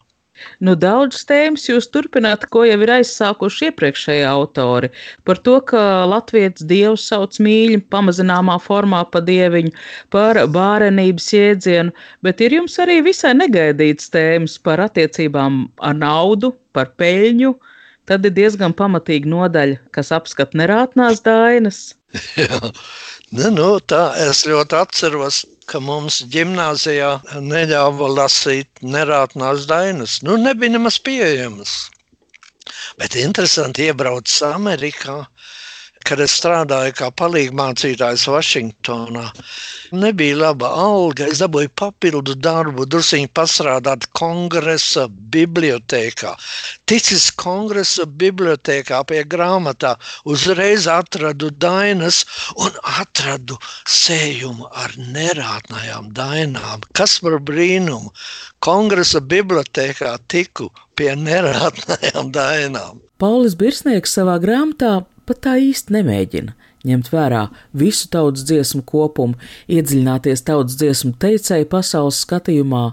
Nu, 0.66 0.76
daudz 0.78 1.24
tēmas 1.30 1.66
jūs 1.70 1.88
turpināt, 1.94 2.46
ko 2.54 2.64
jau 2.68 2.78
ir 2.86 2.92
aizsākuši 2.98 3.70
iepriekšējie 3.70 4.26
autori. 4.30 4.92
Par 5.28 5.40
to, 5.48 5.56
ka 5.72 5.82
Latvijas 6.12 6.62
dievs 6.70 7.08
sauc 7.10 7.40
mīļi, 7.42 7.80
pamazināmā 7.94 8.60
formā 8.62 9.02
pa 9.12 9.24
dieviņu, 9.26 9.74
par 10.14 10.40
bārenības 10.56 11.32
jēdzienu, 11.34 11.96
bet 12.26 12.44
ir 12.46 12.60
jums 12.60 12.78
arī 12.86 13.00
visai 13.08 13.34
negaidīts 13.40 14.12
tēmas 14.14 14.60
par 14.62 14.84
attiecībām 14.86 15.64
ar 15.82 15.98
naudu, 15.98 16.54
par 16.78 16.94
peļņu. 17.02 17.56
Tad 18.06 18.26
ir 18.28 18.36
diezgan 18.38 18.76
pamatīga 18.78 19.30
nodaļa, 19.32 19.82
kas 19.96 20.12
apskata 20.14 20.58
nerātnās 20.62 21.24
dainas. 21.26 21.82
Jā, 22.40 22.62
nu, 23.32 23.50
nu, 23.56 23.70
tā 23.82 24.08
es 24.28 24.46
ļoti 24.48 24.78
atceros 24.80 25.44
ka 25.70 25.82
mums 25.82 26.22
gimnājā 26.34 27.12
neļāva 27.42 28.10
lasīt 28.20 28.84
nerātnās 28.96 29.66
dainas. 29.70 30.20
Nu, 30.26 30.38
nebija 30.42 30.76
nemaz 30.76 31.00
pieejamas. 31.02 31.76
Bet 33.00 33.18
interesanti 33.20 33.90
iebraucis 33.90 34.42
Amerikā 34.48 35.24
kad 36.06 36.22
es 36.22 36.36
strādāju 36.38 36.94
kā 37.00 37.10
palīgmācītājs 37.18 38.26
Vašingtonā, 38.30 39.26
nebija 39.98 40.38
laba 40.38 40.70
alga. 40.78 41.26
Es 41.32 41.42
dabūju 41.42 41.72
papildu 41.78 42.36
darbu, 42.38 42.86
druskuļi 42.90 43.30
pastrādāt 43.36 44.06
kongresa 44.18 45.08
bibliotekā. 45.10 46.36
Ticis 46.90 47.32
kongresa 47.42 48.06
bibliotekā 48.06 49.02
pie 49.10 49.24
grāmatā, 49.30 49.96
uzreiz 50.30 50.86
atradu 50.92 51.50
dainas 51.50 52.24
un 52.54 52.78
atradu 53.00 53.58
sējumu 53.90 54.70
ar 54.72 54.94
nerātnējām 55.00 56.12
dainām. 56.16 56.86
Kas 56.98 57.18
par 57.26 57.40
brīnumu? 57.42 58.14
Kongresa 58.66 59.22
bibliotekā 59.22 60.16
tiku 60.30 60.70
pie 60.96 61.12
nerātnējām 61.18 62.32
dainām. 62.36 63.02
Paulis 63.22 63.56
Birsnieks 63.58 64.14
savā 64.18 64.38
grāmatā 64.44 65.06
pat 65.28 65.44
tā 65.48 65.58
īsti 65.62 65.98
nemēģina 66.00 66.56
ņemt 66.86 67.10
vērā 67.14 67.42
visu 67.78 68.10
tautas 68.14 68.46
dziesmu 68.48 68.84
kopumu, 68.88 69.38
iedziļināties 69.72 70.46
tautas 70.46 70.78
dziesmu 70.80 71.16
teicēju 71.22 71.68
pasaules 71.72 72.22
skatījumā. 72.26 72.84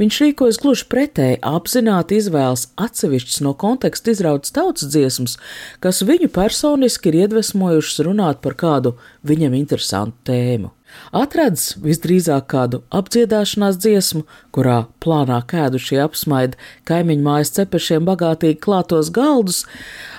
Viņš 0.00 0.20
rīkojas 0.24 0.60
gluži 0.62 0.86
pretēji, 0.92 1.40
apzināti 1.46 2.20
izvēlas 2.20 2.68
atsevišķas 2.80 3.42
no 3.46 3.52
konteksta 3.60 4.14
izrautas 4.14 4.54
tautas 4.56 4.88
dziesmas, 4.92 5.36
kas 5.84 6.04
viņu 6.06 6.30
personiski 6.32 7.12
ir 7.12 7.22
iedvesmojušas 7.26 8.04
runāt 8.08 8.42
par 8.44 8.56
kādu 8.58 8.96
viņam 9.26 9.56
interesantu 9.60 10.32
tēmu. 10.32 10.72
Atradis 11.16 11.76
visdrīzāk 11.82 12.48
kādu 12.50 12.82
apdziedāšanās 12.94 13.78
dziesmu, 13.80 14.24
kurā 14.54 14.86
plānā 15.02 15.38
kēdušie 15.48 16.00
apsmaida 16.02 16.58
kaimiņu 16.88 17.24
mājas 17.24 17.54
cepešiem 17.56 18.06
bagātīgi 18.08 18.58
klātos 18.64 19.12
galdus, 19.14 19.64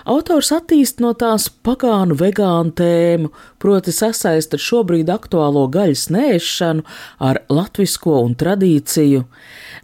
autors 0.08 0.52
attīst 0.56 1.02
no 1.04 1.14
tās 1.18 1.50
pagānu 1.50 2.18
vegānu 2.18 2.74
tēmu, 2.78 3.32
proti 3.62 3.94
sasaista 3.96 4.60
šobrīd 4.62 5.12
aktuālo 5.12 5.68
gaļas 5.74 6.08
nēšanu 6.14 6.86
ar 7.20 7.42
latvisko 7.52 8.22
un 8.24 8.36
tradīciju. 8.40 9.26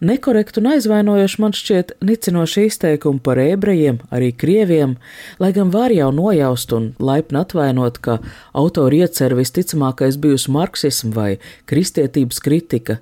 Nekorektu 0.03 0.59
un 0.59 0.71
aizvainojoši 0.73 1.41
man 1.41 1.53
šķiet 1.55 1.93
nicinoši 2.03 2.65
izteikumi 2.67 3.21
par 3.23 3.39
ebrejiem, 3.39 4.01
arī 4.11 4.33
krieviem, 4.35 4.97
lai 5.39 5.51
gan 5.55 5.71
var 5.71 5.93
jau 5.95 6.09
nojaust 6.15 6.73
un 6.75 6.89
laipni 6.99 7.39
atvainot, 7.39 7.99
ka 8.03 8.17
autori 8.57 8.99
iecer 9.03 9.35
visticamākais 9.37 10.17
bijusi 10.19 10.51
marksismu 10.83 11.13
vai 11.15 11.37
kristietības 11.65 12.39
kritika. 12.43 12.97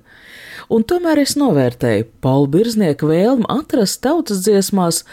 Un 0.70 0.84
tomēr 0.84 1.18
es 1.22 1.36
novērtēju 1.36 2.06
Paula 2.22 2.48
Birznieka 2.48 3.06
vēlmu 3.06 3.48
atrast 3.48 4.02
tautas 4.02 4.44
dziesmās 4.44 5.04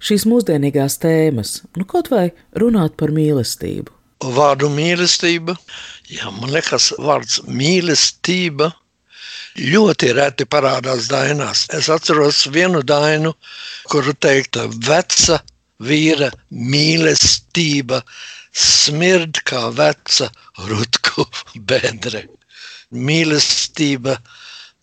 šīs 0.00 0.26
mūsdienīgās 0.26 0.98
tēmas, 1.00 1.62
nu 1.76 1.84
kaut 1.84 2.10
vai 2.10 2.32
runāt 2.54 2.96
par 2.96 3.10
mīlestību. 3.10 3.90
Vārdu 4.20 4.68
mīlestība, 4.68 5.56
jā, 6.08 6.30
man 6.30 6.52
liekas, 6.52 6.92
vārds 6.98 7.40
mīlestība 7.48 8.70
ļoti 9.56 10.12
reti 10.12 10.44
parādās 10.44 11.08
dainās. 11.08 11.66
Es 11.72 11.88
atceros 11.88 12.46
vienu 12.52 12.82
dainu, 12.82 13.32
kuru 13.88 14.12
teikta 14.14 14.68
veca 14.68 15.40
vīra 15.80 16.28
mīlestība 16.50 18.02
smird 18.52 19.40
kā 19.46 19.68
veca 19.74 20.30
rutku 21.10 21.60
bedre. 21.70 22.24
Mīlestība 22.92 24.16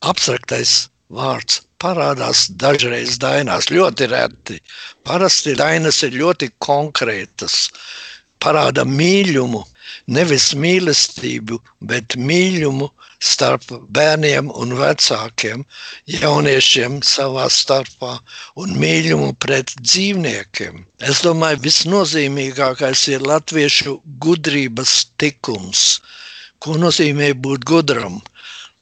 abstraktais 0.01 0.87
vārds 1.09 1.61
parādās 1.81 2.47
dažreiz 2.49 3.17
dainās, 3.21 3.69
ļoti 3.69 4.07
reti. 4.11 4.59
Parasti 5.05 5.55
dainas 5.59 6.01
ir 6.03 6.15
ļoti 6.17 6.49
konkrētas, 6.63 7.69
parāda 8.41 8.85
mīlumu, 8.85 9.63
nevis 10.17 10.47
mīlestību, 10.63 11.59
bet 11.91 12.15
mīlumu 12.29 12.89
starp 13.31 13.71
bērniem 13.97 14.51
un 14.63 14.75
vecākiem, 14.79 15.63
jauniešiem 16.17 16.99
savā 17.11 17.47
starpā 17.53 18.13
un 18.63 18.75
mīlumu 18.83 19.33
pret 19.45 19.73
dzīvniekiem. 19.81 20.83
Es 21.11 21.23
domāju, 21.25 21.63
visnozīmīgākais 21.67 23.07
ir 23.15 23.25
latviešu 23.31 23.97
gudrības 24.27 24.95
tikums. 25.23 25.85
Ko 26.59 26.77
nozīmē 26.81 27.33
būt 27.45 27.65
gudram? 27.69 28.21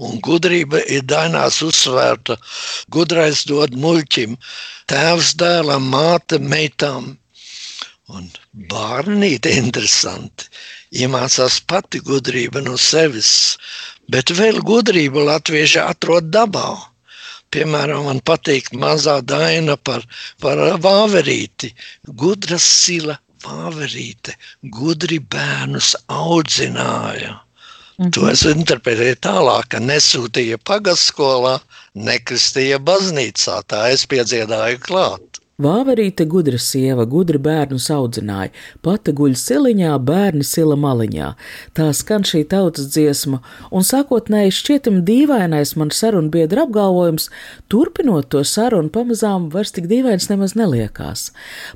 Un 0.06 0.20
gudrība 0.28 0.82
ir 0.92 1.06
dainās 1.08 1.62
uzsvērta. 1.64 2.36
Gudrais 2.92 3.46
dod 3.48 3.76
muļķim, 3.80 4.36
tēvs 4.92 5.30
dēlam, 5.40 5.88
māte 5.94 6.40
meitām. 6.54 7.14
Un 8.12 8.28
bērnīte 8.72 9.54
interesanti. 9.62 10.50
Iemācās 11.04 11.60
pati 11.72 12.00
gudrība 12.10 12.62
no 12.66 12.76
sevis, 12.80 13.32
bet 14.16 14.32
vēl 14.40 14.62
gudrību 14.70 15.26
latvieši 15.30 15.82
atrod 15.84 16.30
dabā. 16.36 16.68
Piemēram, 17.56 18.06
man 18.10 18.20
patīk 18.30 18.72
mazā 18.84 19.20
daina 19.34 19.76
par, 19.90 20.04
par 20.44 20.62
vāverīti. 20.86 21.72
Gudra 22.24 22.58
sila 22.60 23.18
vāverīte, 23.46 24.36
gudri 24.78 25.20
bērnus 25.36 25.94
audzināja. 26.22 27.34
Mm 27.98 28.06
-hmm. 28.06 28.12
To 28.18 28.28
es 28.32 28.42
interpretēju 28.52 29.16
tālāk, 29.28 29.68
ka 29.76 29.80
nesūtīja 29.80 30.58
pagatskolā, 30.72 31.54
nekristīja 32.10 32.80
baznīcā. 32.90 33.62
Tā 33.74 33.86
es 33.94 34.04
piedziedāju 34.14 34.82
klāt. 34.88 35.40
Vāverīte 35.56 36.26
gudra 36.28 36.58
sieva, 36.60 37.06
gudri 37.08 37.40
bērnu 37.40 37.78
audzināja, 37.80 38.50
pati 38.84 39.14
guļ 39.16 39.38
siliņā, 39.40 39.94
bērni 40.04 40.44
sila 40.44 40.76
maliņā. 40.76 41.30
Tā 41.72 41.86
skan 41.96 42.26
šī 42.28 42.42
tautas 42.52 42.90
dziesma, 42.92 43.40
un 43.72 43.88
sākotnēji 43.88 44.52
šķietam 44.52 44.98
dīvainais 45.08 45.72
man 45.80 45.94
sarunu 45.96 46.28
biedra 46.34 46.66
apgalvojums, 46.68 47.30
turpinot 47.72 48.28
to 48.36 48.44
sarunu 48.44 48.92
pamazām 48.92 49.48
vairs 49.54 49.72
tik 49.72 49.88
dīvains 49.88 50.28
nemaz 50.28 50.58
neliekās. 50.60 51.30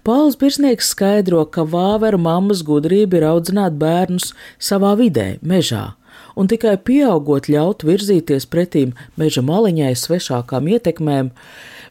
Pauls 0.04 0.36
Birsnieks 0.36 0.92
skaidro, 0.92 1.46
ka 1.48 1.64
vāveru 1.64 2.20
mammas 2.20 2.66
gudrība 2.68 3.22
ir 3.22 3.30
audzināt 3.32 3.80
bērnus 3.80 4.34
savā 4.60 4.92
vidē, 5.00 5.38
mežā 5.40 5.94
un 6.40 6.48
tikai 6.52 6.78
pieaugot 6.84 7.50
ļaut 7.52 7.84
virzīties 7.88 8.46
pretīm 8.52 8.94
meža 9.20 9.44
maliņai 9.46 9.92
svešākām 10.00 10.70
ietekmēm, 10.76 11.32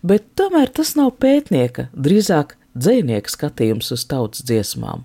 bet 0.02 0.26
tomēr 0.38 0.70
tas 0.74 0.94
nav 0.98 1.14
pētnieka, 1.22 1.88
drīzāk 1.94 2.56
dzinieka 2.78 3.32
skatījums 3.32 3.92
uz 3.94 4.06
tautas 4.10 4.44
dziesmām. 4.48 5.04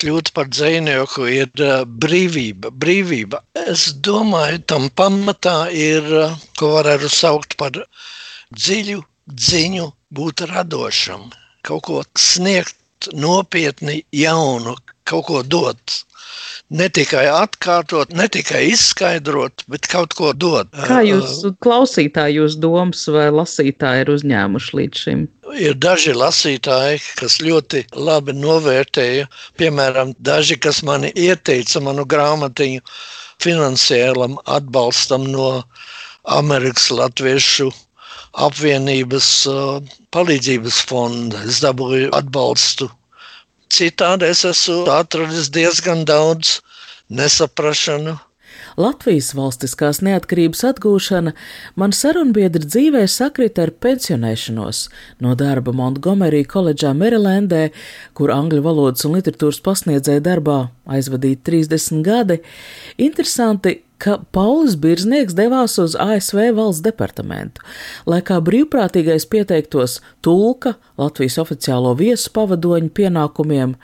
Kļūt 0.00 0.30
par 0.32 0.48
dzinieku 0.48 1.26
ir 1.28 1.50
brīvība, 1.84 2.70
brīvība. 2.72 3.42
Es 3.68 3.90
domāju, 3.92 4.62
tam 4.64 4.88
pamatā 4.96 5.68
ir, 5.76 6.06
ko 6.56 6.70
varētu 6.78 7.10
saukt 7.12 7.58
par 7.60 7.76
dziļu 8.56 9.02
ziņu, 9.50 9.90
būt 10.16 10.46
radošam, 10.50 11.28
kaut 11.66 11.84
ko 11.86 12.00
sniegt 12.18 13.10
nopietni, 13.12 14.00
jaunu, 14.16 14.78
kaut 15.04 15.28
ko 15.28 15.42
dot 15.44 16.00
ne 16.70 16.86
tikai 16.88 17.24
atkārtot, 17.32 18.12
ne 18.16 18.26
tikai 18.32 18.62
izskaidrot, 18.70 19.64
bet 19.70 19.88
kaut 19.90 20.14
ko 20.18 20.32
dot. 20.32 20.70
Kā 20.86 21.00
jūs 21.06 21.40
klausītāji, 21.64 22.38
jūs 22.40 22.58
domas 22.62 23.02
vai 23.10 23.28
lasītāji 23.34 24.04
ir 24.04 24.12
uzņēmuši 24.14 24.76
līdz 24.80 25.04
šim? 25.04 25.24
Ir 25.58 25.74
daži 25.82 26.14
lasītāji, 26.14 27.00
kas 27.18 27.40
ļoti 27.42 27.84
labi 27.96 28.36
novērtēja, 28.38 29.26
piemēram, 29.58 30.14
daži, 30.18 30.60
kas 30.62 30.84
mani 30.86 31.10
ieteica 31.18 31.82
manu 31.82 32.06
grāmatiņu 32.06 32.84
finansiālam 33.42 34.38
atbalstam 34.46 35.26
no 35.32 35.50
Amerikas 36.28 36.90
Latviešu 36.92 37.70
apvienības 38.46 39.28
palīdzības 40.14 40.80
fonda. 40.86 41.42
Es 41.50 41.58
dabūju 41.64 42.12
atbalstu 42.14 42.90
Citādi 43.70 44.26
es 44.26 44.42
esmu 44.48 44.82
atradis 44.90 45.50
diezgan 45.54 46.02
daudz 46.08 46.58
nesaprašanu. 47.10 48.16
Latvijas 48.80 49.30
valstiskās 49.34 50.00
neatkarības 50.04 50.62
atgūšana 50.68 51.32
man 51.80 51.94
sarunbiedri 51.96 52.66
dzīvē 52.66 53.02
sakrita 53.10 53.66
ar 53.66 53.72
pensionēšanos 53.82 54.82
no 55.24 55.34
darba 55.38 55.74
Montgomery 55.76 56.42
koledžā 56.48 56.92
Merilendē, 56.96 57.68
kur 58.14 58.32
angļu 58.34 58.62
valodas 58.66 59.06
un 59.06 59.18
literatūras 59.18 59.62
pasniedzēja 59.66 60.24
darbā 60.26 60.58
aizvadīti 60.90 61.42
30 61.50 62.02
gadi. 62.06 62.40
Interesanti, 62.98 63.80
ka 64.00 64.16
Pauls 64.34 64.76
Birznieks 64.80 65.36
devās 65.36 65.76
uz 65.82 65.96
ASV 66.00 66.50
valsts 66.56 66.84
departamentu, 66.84 67.64
lai 68.10 68.20
kā 68.26 68.40
brīvprātīgais 68.44 69.28
pieteiktos 69.30 69.98
tulka 70.24 70.74
Latvijas 71.00 71.38
oficiālo 71.42 71.94
viesu 71.98 72.32
pavadoņu 72.36 72.92
pienākumiem, 72.96 73.76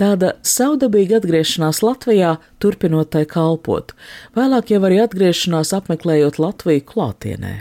tāda 0.00 0.34
savdabīga 0.42 1.20
atgriešanās 1.22 1.82
Latvijā 1.86 2.36
turpinot 2.62 3.12
tai 3.14 3.24
kalpot, 3.30 3.94
vēlāk 4.38 4.74
jau 4.74 4.82
arī 4.88 5.02
atgriešanās 5.06 5.74
apmeklējot 5.78 6.40
Latviju 6.42 6.88
klātienē. 6.94 7.58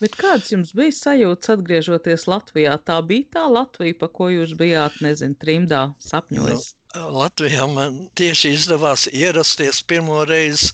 Bet 0.00 0.16
kāds 0.18 0.50
jums 0.52 0.72
bija 0.76 0.92
sajūts 0.96 1.52
atgriežoties 1.54 2.26
Latvijā? 2.30 2.74
Tā 2.84 2.98
bija 3.06 3.28
tā 3.36 3.46
Latvija, 3.52 3.96
pa 4.02 4.10
ko 4.12 4.28
jūs 4.32 4.56
bijāt, 4.58 4.98
nezinu, 5.04 5.38
trimdā 5.40 5.82
sapņojis. 6.04 6.72
Nu, 6.74 6.79
Latvijā 6.90 7.68
man 7.70 7.98
tieši 8.18 8.50
izdevās 8.56 9.04
ierasties 9.14 9.78
pirmo 9.86 10.24
reizi 10.26 10.72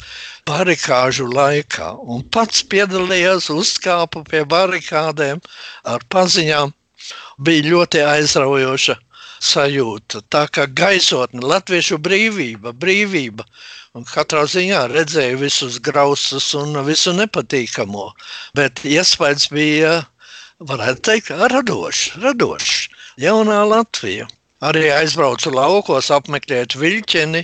barikāžu 0.49 1.27
laikā, 1.29 1.91
un 2.01 2.23
pats 2.33 2.63
piedalījos, 2.73 3.51
uzkāpu 3.53 4.23
pie 4.25 4.41
barikādēm 4.49 5.43
ar 5.85 6.07
paziņām. 6.09 6.73
Bija 7.37 7.67
ļoti 7.69 8.01
aizraujoša 8.01 8.97
sajūta. 9.45 10.23
Tā 10.33 10.47
kā 10.49 10.65
gaisotne, 10.81 11.45
latviešu 11.45 11.99
brīvība, 12.01 12.73
brīvība. 12.73 13.45
Un 13.93 14.09
katrā 14.09 14.47
ziņā 14.49 14.87
redzēju 14.95 15.43
visus 15.45 15.77
grausus 15.85 16.49
un 16.57 16.81
visu 16.89 17.13
nepatīkamo. 17.13 18.09
Bet 18.57 18.81
iespējas 18.89 19.51
bija, 19.53 20.07
varētu 20.65 21.05
teikt, 21.11 21.37
radošs, 21.53 22.17
radošs. 22.25 22.89
Jaunā 23.21 23.61
Latvija. 23.69 24.29
Arī 24.65 24.87
aizbraucu 24.89 25.51
laukos 25.53 26.09
apmeklēt 26.15 26.79
viļķeni, 26.81 27.43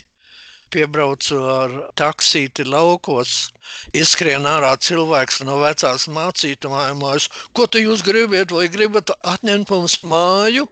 piebraucu 0.73 1.37
ar 1.53 1.75
taksīti 2.01 2.65
laukos. 2.65 3.51
Izskrien 3.97 4.47
ārā 4.49 4.71
cilvēks 4.81 5.43
no 5.45 5.59
vecās 5.61 6.07
mācītājumās. 6.09 7.29
Ko 7.57 7.67
tu 7.69 7.83
jūs 7.83 8.05
gribat? 8.07 8.55
Vai 8.57 8.65
gribat 8.73 9.13
atņemt 9.35 9.73
mums 9.75 9.99
māju? 10.09 10.65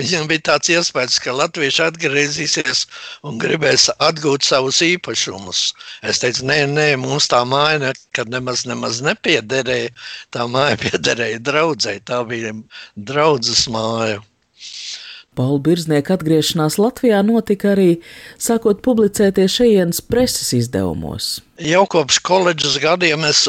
Viņam 0.00 0.26
bija 0.30 0.44
tāds 0.50 0.72
iespējas, 0.74 1.20
ka 1.22 1.36
latvieši 1.38 1.86
atgriezīsies 1.86 2.84
un 3.26 3.38
gribēs 3.42 3.86
atgūt 4.02 4.46
savus 4.46 4.82
īpašumus. 4.86 5.64
Es 6.02 6.22
teicu, 6.22 6.46
nē, 6.50 6.60
nē, 6.74 6.88
mums 7.06 7.30
tā 7.30 7.44
māja 7.46 7.80
nekad 7.86 8.34
nemaz, 8.34 8.66
nemaz 8.70 9.02
nepiederēja. 9.06 9.94
Tā 10.34 10.50
māja 10.50 10.78
piederēja 10.84 11.42
draudzē, 11.50 12.00
tā 12.10 12.22
bija 12.26 12.54
draudzes 12.98 13.68
māja. 13.70 14.22
Paula 15.34 15.58
Birznieka 15.66 16.14
atgriešanās 16.16 16.78
Latvijā 16.78 17.18
notika 17.26 17.72
arī 17.74 17.90
sākot 18.40 18.80
publicēties 18.84 19.56
šejienes 19.58 20.00
preses 20.06 20.52
izdevumos. 20.56 21.40
Jau 21.62 21.86
kopš 21.90 22.18
koledžas 22.26 22.76
gadiem 22.82 23.24
es 23.28 23.40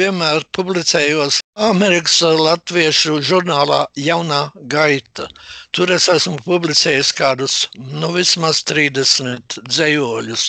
vienmēr 0.00 0.44
publicējos 0.56 1.34
Amerikas 1.54 2.20
Latviešu 2.20 3.20
žurnālā 3.24 3.86
Jaunā 3.96 4.50
gaita. 4.74 5.24
Tur 5.72 5.90
es 5.94 6.08
esmu 6.12 6.38
publicējis 6.44 7.12
kādus, 7.16 7.68
nu, 7.78 8.12
vismaz 8.16 8.62
30 8.68 9.58
dzējoļus, 9.64 10.42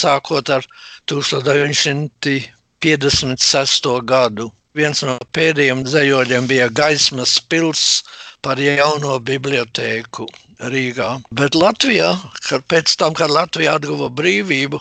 sākot 0.00 0.46
ar 0.56 0.62
1956. 1.08 4.00
gadu. 4.14 4.46
Viens 4.78 5.00
no 5.02 5.16
pēdējiem 5.34 5.80
dzējoļiem 5.82 6.44
bija 6.50 6.68
Gaismas 6.70 7.32
pilsēta 7.50 8.18
par 8.46 8.60
jauno 8.62 9.16
bibliotēku 9.28 10.26
Rīgā. 10.72 11.08
Bet 11.40 11.56
Latvijā, 11.58 12.12
kad 12.46 12.62
pēc 12.70 12.94
tam, 13.00 13.16
kad 13.18 13.32
Latvija 13.34 13.74
atguva 13.80 14.08
brīvību, 14.20 14.78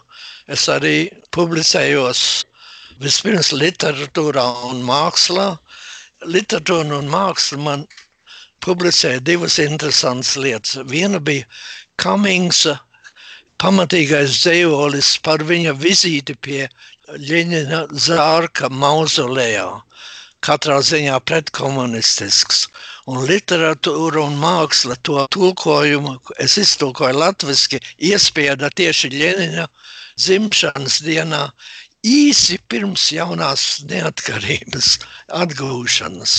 es 0.53 0.67
arī 0.69 1.09
publicējos 1.35 2.21
vispirms 3.01 3.49
literatūrā 3.55 4.45
un 4.69 4.83
mākslā. 4.85 5.49
Literatūra 6.37 6.99
un 6.99 7.09
māksla 7.09 7.59
man 7.65 7.87
publicēja 8.61 9.23
divas 9.25 9.57
interesantas 9.63 10.35
lietas. 10.37 10.77
Viena 10.91 11.17
bija 11.19 11.47
Kamingsa 11.99 12.77
pamatīgais 13.63 14.37
dzējolis 14.43 15.09
par 15.27 15.43
viņa 15.51 15.73
vizīti 15.83 16.35
pie 16.47 16.63
Ļeņina 17.29 17.79
Zārka 18.05 18.69
mauzolejā 18.69 19.67
katrā 20.45 20.77
ziņā 20.89 21.17
pretkomunistisks. 21.29 22.61
Un 23.11 23.25
literatūra 23.31 24.21
un 24.27 24.37
māksla 24.43 24.95
to 25.07 25.25
tulkojumu, 25.35 26.15
es 26.45 26.55
iztulkoju 26.61 27.17
latviski, 27.19 27.81
iespieda 28.11 28.69
tieši 28.81 29.11
Ļeņina 29.15 29.67
dzimšanas 30.19 30.99
dienā, 31.07 31.41
īsi 32.13 32.59
pirms 32.71 33.09
jaunās 33.15 33.65
neatkarības 33.91 34.93
atgūšanas. 35.41 36.37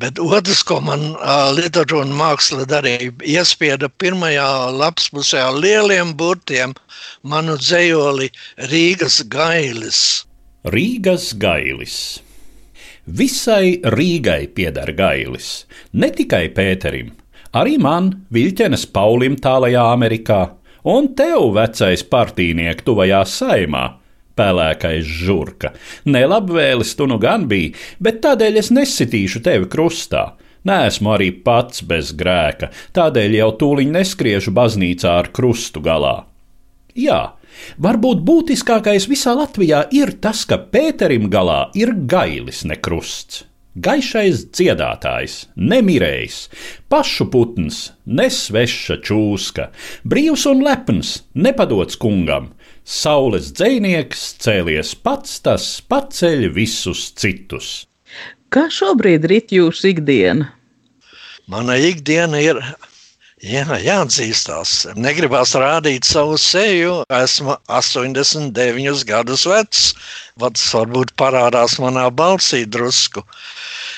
Bet 0.00 0.18
otrs, 0.22 0.62
ko 0.64 0.78
man 0.80 1.02
uh, 1.12 1.50
literatūra 1.52 2.06
un 2.06 2.14
māksla 2.16 2.64
darīja, 2.68 3.12
iespieda 3.28 3.90
pirmajā 4.00 4.48
lapspusē 4.72 5.42
ar 5.50 5.58
lieliem 5.60 6.14
burtiem 6.16 6.72
manu 7.28 7.58
dzējoli 7.60 8.30
Rīgas 8.72 9.20
gailis. 9.28 10.24
Rīgas 10.64 11.32
gailis. 11.36 11.96
Visai 13.04 13.82
Rīgai 13.82 14.46
pieder 14.54 14.94
gailis, 14.96 15.66
ne 15.92 16.08
tikai 16.14 16.46
Pēterim, 16.54 17.10
arī 17.52 17.76
man, 17.82 18.12
Viļķenes 18.32 18.86
Paulim 18.94 19.34
tālajā 19.42 19.88
Amerikā, 19.92 20.42
un 20.86 21.10
tev, 21.18 21.50
vecais 21.56 22.04
partīnieks, 22.06 22.86
tuvajā 22.86 23.24
saimā, 23.26 23.88
pelēkais 24.38 25.08
žurka. 25.22 25.72
Nelabvēlis 26.04 26.94
tu 26.98 27.08
nu 27.10 27.18
gan 27.22 27.48
biji, 27.50 27.74
bet 28.02 28.22
tādēļ 28.24 28.62
es 28.62 28.72
nesitīšu 28.74 29.44
tevi 29.44 29.68
krustā. 29.72 30.32
Nē, 30.68 30.86
esmu 30.92 31.16
arī 31.16 31.32
pats 31.42 31.82
bez 31.82 32.12
grēka, 32.14 32.70
tādēļ 32.94 33.38
jau 33.40 33.52
tūliņ 33.58 33.94
neskriešu 33.98 34.54
baznīcā 34.54 35.14
ar 35.24 35.32
krustu 35.34 35.82
galā. 35.82 36.20
Jā, 36.94 37.22
Varbūt 37.82 38.22
būtiskākais 38.26 39.06
visā 39.10 39.34
Latvijā 39.36 39.84
ir 39.94 40.14
tas, 40.24 40.46
ka 40.48 40.58
Pēterim 40.72 41.28
galā 41.32 41.66
ir 41.78 41.92
gailis 42.08 42.62
nekrusts. 42.68 43.44
Gaišais 43.72 44.42
dziedātājs, 44.52 45.46
nemirējs, 45.56 46.38
pašu 46.92 47.24
putns, 47.32 47.94
nesveša 48.04 48.98
čūska, 49.00 49.70
brīvs 50.04 50.44
un 50.50 50.60
lepns, 50.66 51.22
nepadots 51.32 51.96
kungam, 51.96 52.50
saules 52.84 53.52
dzēnieks, 53.56 54.24
cēlies 54.42 54.94
pats 54.94 55.40
tas 55.44 55.66
paceļ 55.88 56.48
visus 56.54 57.08
citus. 57.18 57.72
Kā 58.52 58.68
šobrīd 58.68 59.26
rit 59.30 59.52
jūsu 59.54 59.94
ikdiena? 59.94 60.50
Mana 61.48 61.78
ikdiena 61.80 62.40
ir 62.42 62.60
Jā, 63.42 63.64
jāatzīstās. 63.82 64.72
Negribās 64.94 65.56
rādīt 65.58 66.06
savu 66.06 66.36
seju. 66.38 67.00
Esmu 67.10 67.56
89 67.66 69.02
gadus 69.08 69.42
vecs. 69.50 69.88
Vats 70.38 70.62
varbūt 70.70 71.10
parādās 71.18 71.74
manā 71.82 72.04
balsī 72.14 72.62
drusku. 72.70 73.24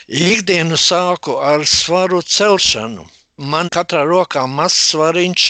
Ikdienu 0.09 0.81
sāku 0.81 1.37
ar 1.45 1.67
svaru 1.69 2.23
celšanu. 2.25 3.05
Man 3.43 3.69
katrā 3.75 4.01
rokā 4.07 4.43
mazs 4.47 4.91
svariņš, 4.93 5.45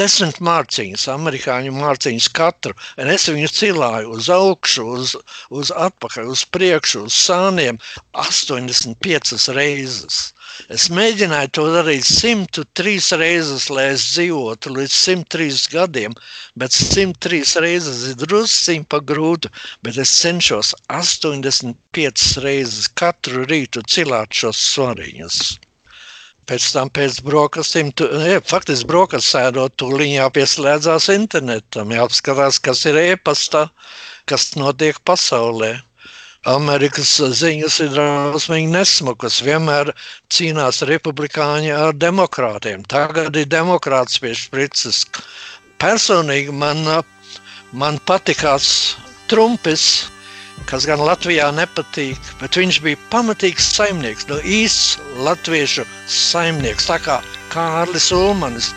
desmit 0.00 0.40
mārciņas, 0.44 1.06
amerikāņu 1.12 1.70
mārciņas 1.72 2.26
katru. 2.38 2.74
Un 3.00 3.12
es 3.12 3.24
viņu 3.30 3.48
cilāju 3.58 4.10
uz 4.18 4.28
augšu, 4.34 4.84
uz, 4.96 5.14
uz 5.48 5.70
atpakaļ, 5.86 6.28
uz 6.34 6.42
priekšu, 6.56 7.06
uz 7.08 7.16
sāniem 7.16 7.80
85 8.12 9.48
reizes. 9.56 10.20
Es 10.68 10.90
mēģināju 10.98 11.52
to 11.56 11.66
darīt 11.72 12.04
103 12.10 13.16
reizes, 13.22 13.70
lai 13.72 13.88
es 13.94 14.04
dzīvotu 14.12 14.76
līdz 14.76 15.00
103 15.00 15.64
gadiem, 15.72 16.20
bet 16.60 16.76
103 16.76 17.56
reizes 17.64 18.04
ir 18.10 18.20
drusciņš 18.26 18.88
pa 18.92 19.00
grūtu, 19.00 19.48
bet 19.80 19.96
es 20.04 20.12
cenšos 20.20 20.76
85 20.92 22.30
reizes 22.44 22.92
katru 22.92 23.48
rītu 23.48 23.88
cilāt 23.96 24.44
šos 24.44 24.60
svariņus. 24.74 25.44
Pēc 26.50 26.64
tam, 26.74 26.90
pēc 26.92 27.22
brokastīm, 27.24 27.90
tu, 27.96 28.06
ja, 28.28 28.40
faktiski 28.44 28.88
brokastīs 28.90 29.32
sēdot, 29.32 29.76
tūlīt 29.80 30.12
jāpieslēdzās 30.18 31.08
internetam, 31.14 31.94
jāapskatās, 31.94 32.60
kas 32.60 32.84
ir 32.90 32.98
e-pastā, 33.00 33.68
kas 34.28 34.50
notiek 34.60 35.00
pasaulē. 35.08 35.72
Amerikas 36.44 37.14
ziņas 37.40 37.78
ir 37.80 37.94
drausmīgi 37.94 38.68
nesmukas. 38.68 39.38
Vienmēr 39.46 39.94
cīnās 40.34 40.82
republikāņi 40.90 41.72
ar 41.72 41.96
demokrātiem. 41.96 42.84
Tagad 42.92 43.36
ir 43.40 43.48
demokrāts 43.48 44.20
pie 44.20 44.34
sprites. 44.36 45.06
Personīgi 45.80 46.52
man, 46.52 46.84
man 47.72 47.96
patikās 48.04 48.68
Trumpis, 49.32 49.86
kas 50.70 50.86
gan 50.88 51.02
Latvijā 51.04 51.50
nepatīk, 51.54 52.18
bet 52.40 52.58
viņš 52.58 52.80
bija 52.84 53.00
pamatīgs 53.12 53.66
saimnieks, 53.76 54.28
no 54.30 54.40
īsts 54.40 54.98
latviešu 55.26 55.86
saimnieks, 56.10 56.88
tā 56.90 56.98
kā 57.04 57.20
Kārlis 57.54 58.10
Ulmanis. 58.14 58.72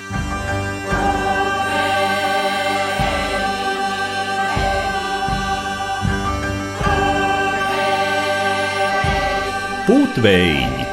Pūtvējiņi. 9.88 10.86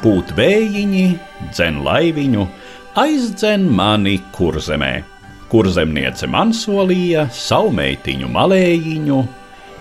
Pūtvējiņi 0.00 1.08
dzen 1.50 1.82
laiviņu, 1.84 2.46
aizdzen 3.02 3.66
mani 3.76 4.14
kurzemē. 4.32 5.13
Kurzemniece 5.54 6.26
man 6.26 6.50
solīja 6.50 7.28
savu 7.30 7.70
meitiņu 7.76 8.26
malējiņu, 8.34 9.20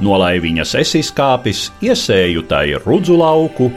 no 0.05 0.21
laiviņas 0.21 0.75
es 0.83 0.93
izkāpis, 1.01 1.65
iesēju 1.81 2.45
tai 2.45 2.75
rudzu 2.85 3.17
lauku, 3.17 3.71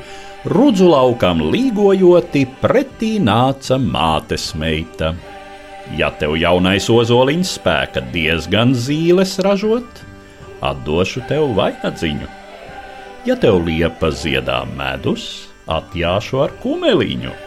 rudzu 0.53 0.91
laukam 0.93 1.41
līgojoti 1.49 2.45
pretī 2.61 3.17
nāca 3.17 3.81
mātes 3.81 4.51
meita. 4.61 5.15
Ja 5.97 6.13
tev 6.21 6.37
jaunais 6.37 6.91
ozoliņš 6.93 7.59
spēka 7.59 8.05
diezgan 8.13 8.77
zīles 8.77 9.39
ražot, 9.47 10.03
atdošu 10.61 11.25
tev 11.31 11.55
vainadziņu 11.57 12.37
ja 13.27 13.35
tev 13.35 13.59
liepa 13.67 14.13
ziedā 14.15 14.61
medus, 14.79 15.49
atjāšu 15.67 16.45
ar 16.45 16.55
kumeliņu. 16.63 17.46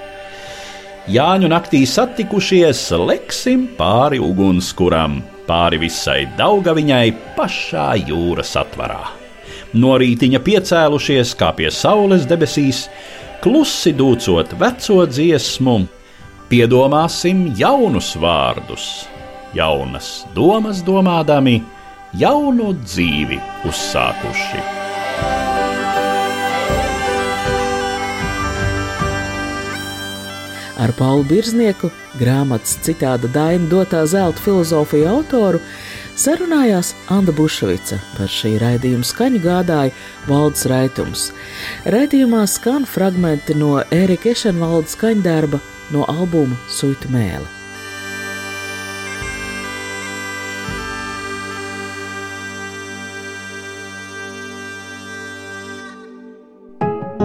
Jāņu 1.09 1.47
naktī 1.49 1.79
satikušies, 1.89 2.83
leksim 3.01 3.63
pāri 3.79 4.19
ugunskuram, 4.21 5.15
pāri 5.47 5.79
visai 5.81 6.27
daugaviņai 6.37 7.07
pašā 7.33 7.87
jūras 8.11 8.51
atvarā. 8.61 9.07
No 9.73 9.95
rītiņa 9.97 10.43
piecēlušies 10.45 11.33
kā 11.39 11.49
pie 11.57 11.71
saules 11.73 12.29
debesīs, 12.29 12.83
klusi 13.41 13.95
dūcot 13.97 14.53
veco 14.61 15.01
dziesmu, 15.09 15.77
piedomāsim 16.51 17.47
jaunus 17.57 18.13
vārdus. 18.13 19.07
jaunas 19.53 20.27
domas 20.35 20.83
domādami, 20.85 21.63
jaunu 22.13 22.75
dzīvi 22.85 23.41
uzsākuši. 23.65 24.78
Ar 30.79 30.93
Paulu 30.95 31.25
Birznieku, 31.27 31.89
grāmatas 32.15 32.77
citāda 32.85 33.27
Daina 33.35 33.67
dotā 33.67 34.05
zelta 34.07 34.39
filozofija 34.45 35.11
autoru, 35.11 35.59
sarunājās 36.15 36.93
Anna 37.11 37.35
Bušvica. 37.35 37.99
Par 38.15 38.31
šī 38.31 38.55
raidījuma 38.63 39.07
skaņu 39.11 39.43
gādāja 39.43 39.91
Valdis 40.29 40.63
Raitums. 40.71 41.27
Raidījumā 41.83 42.45
skan 42.47 42.87
fragmenti 42.87 43.59
no 43.59 43.75
Ērika 43.91 44.31
Ešenvalda 44.31 44.95
skaņdarba 44.95 45.59
no 45.91 46.07
albuma 46.07 46.55
Suita 46.71 47.11
Mēle. 47.11 47.58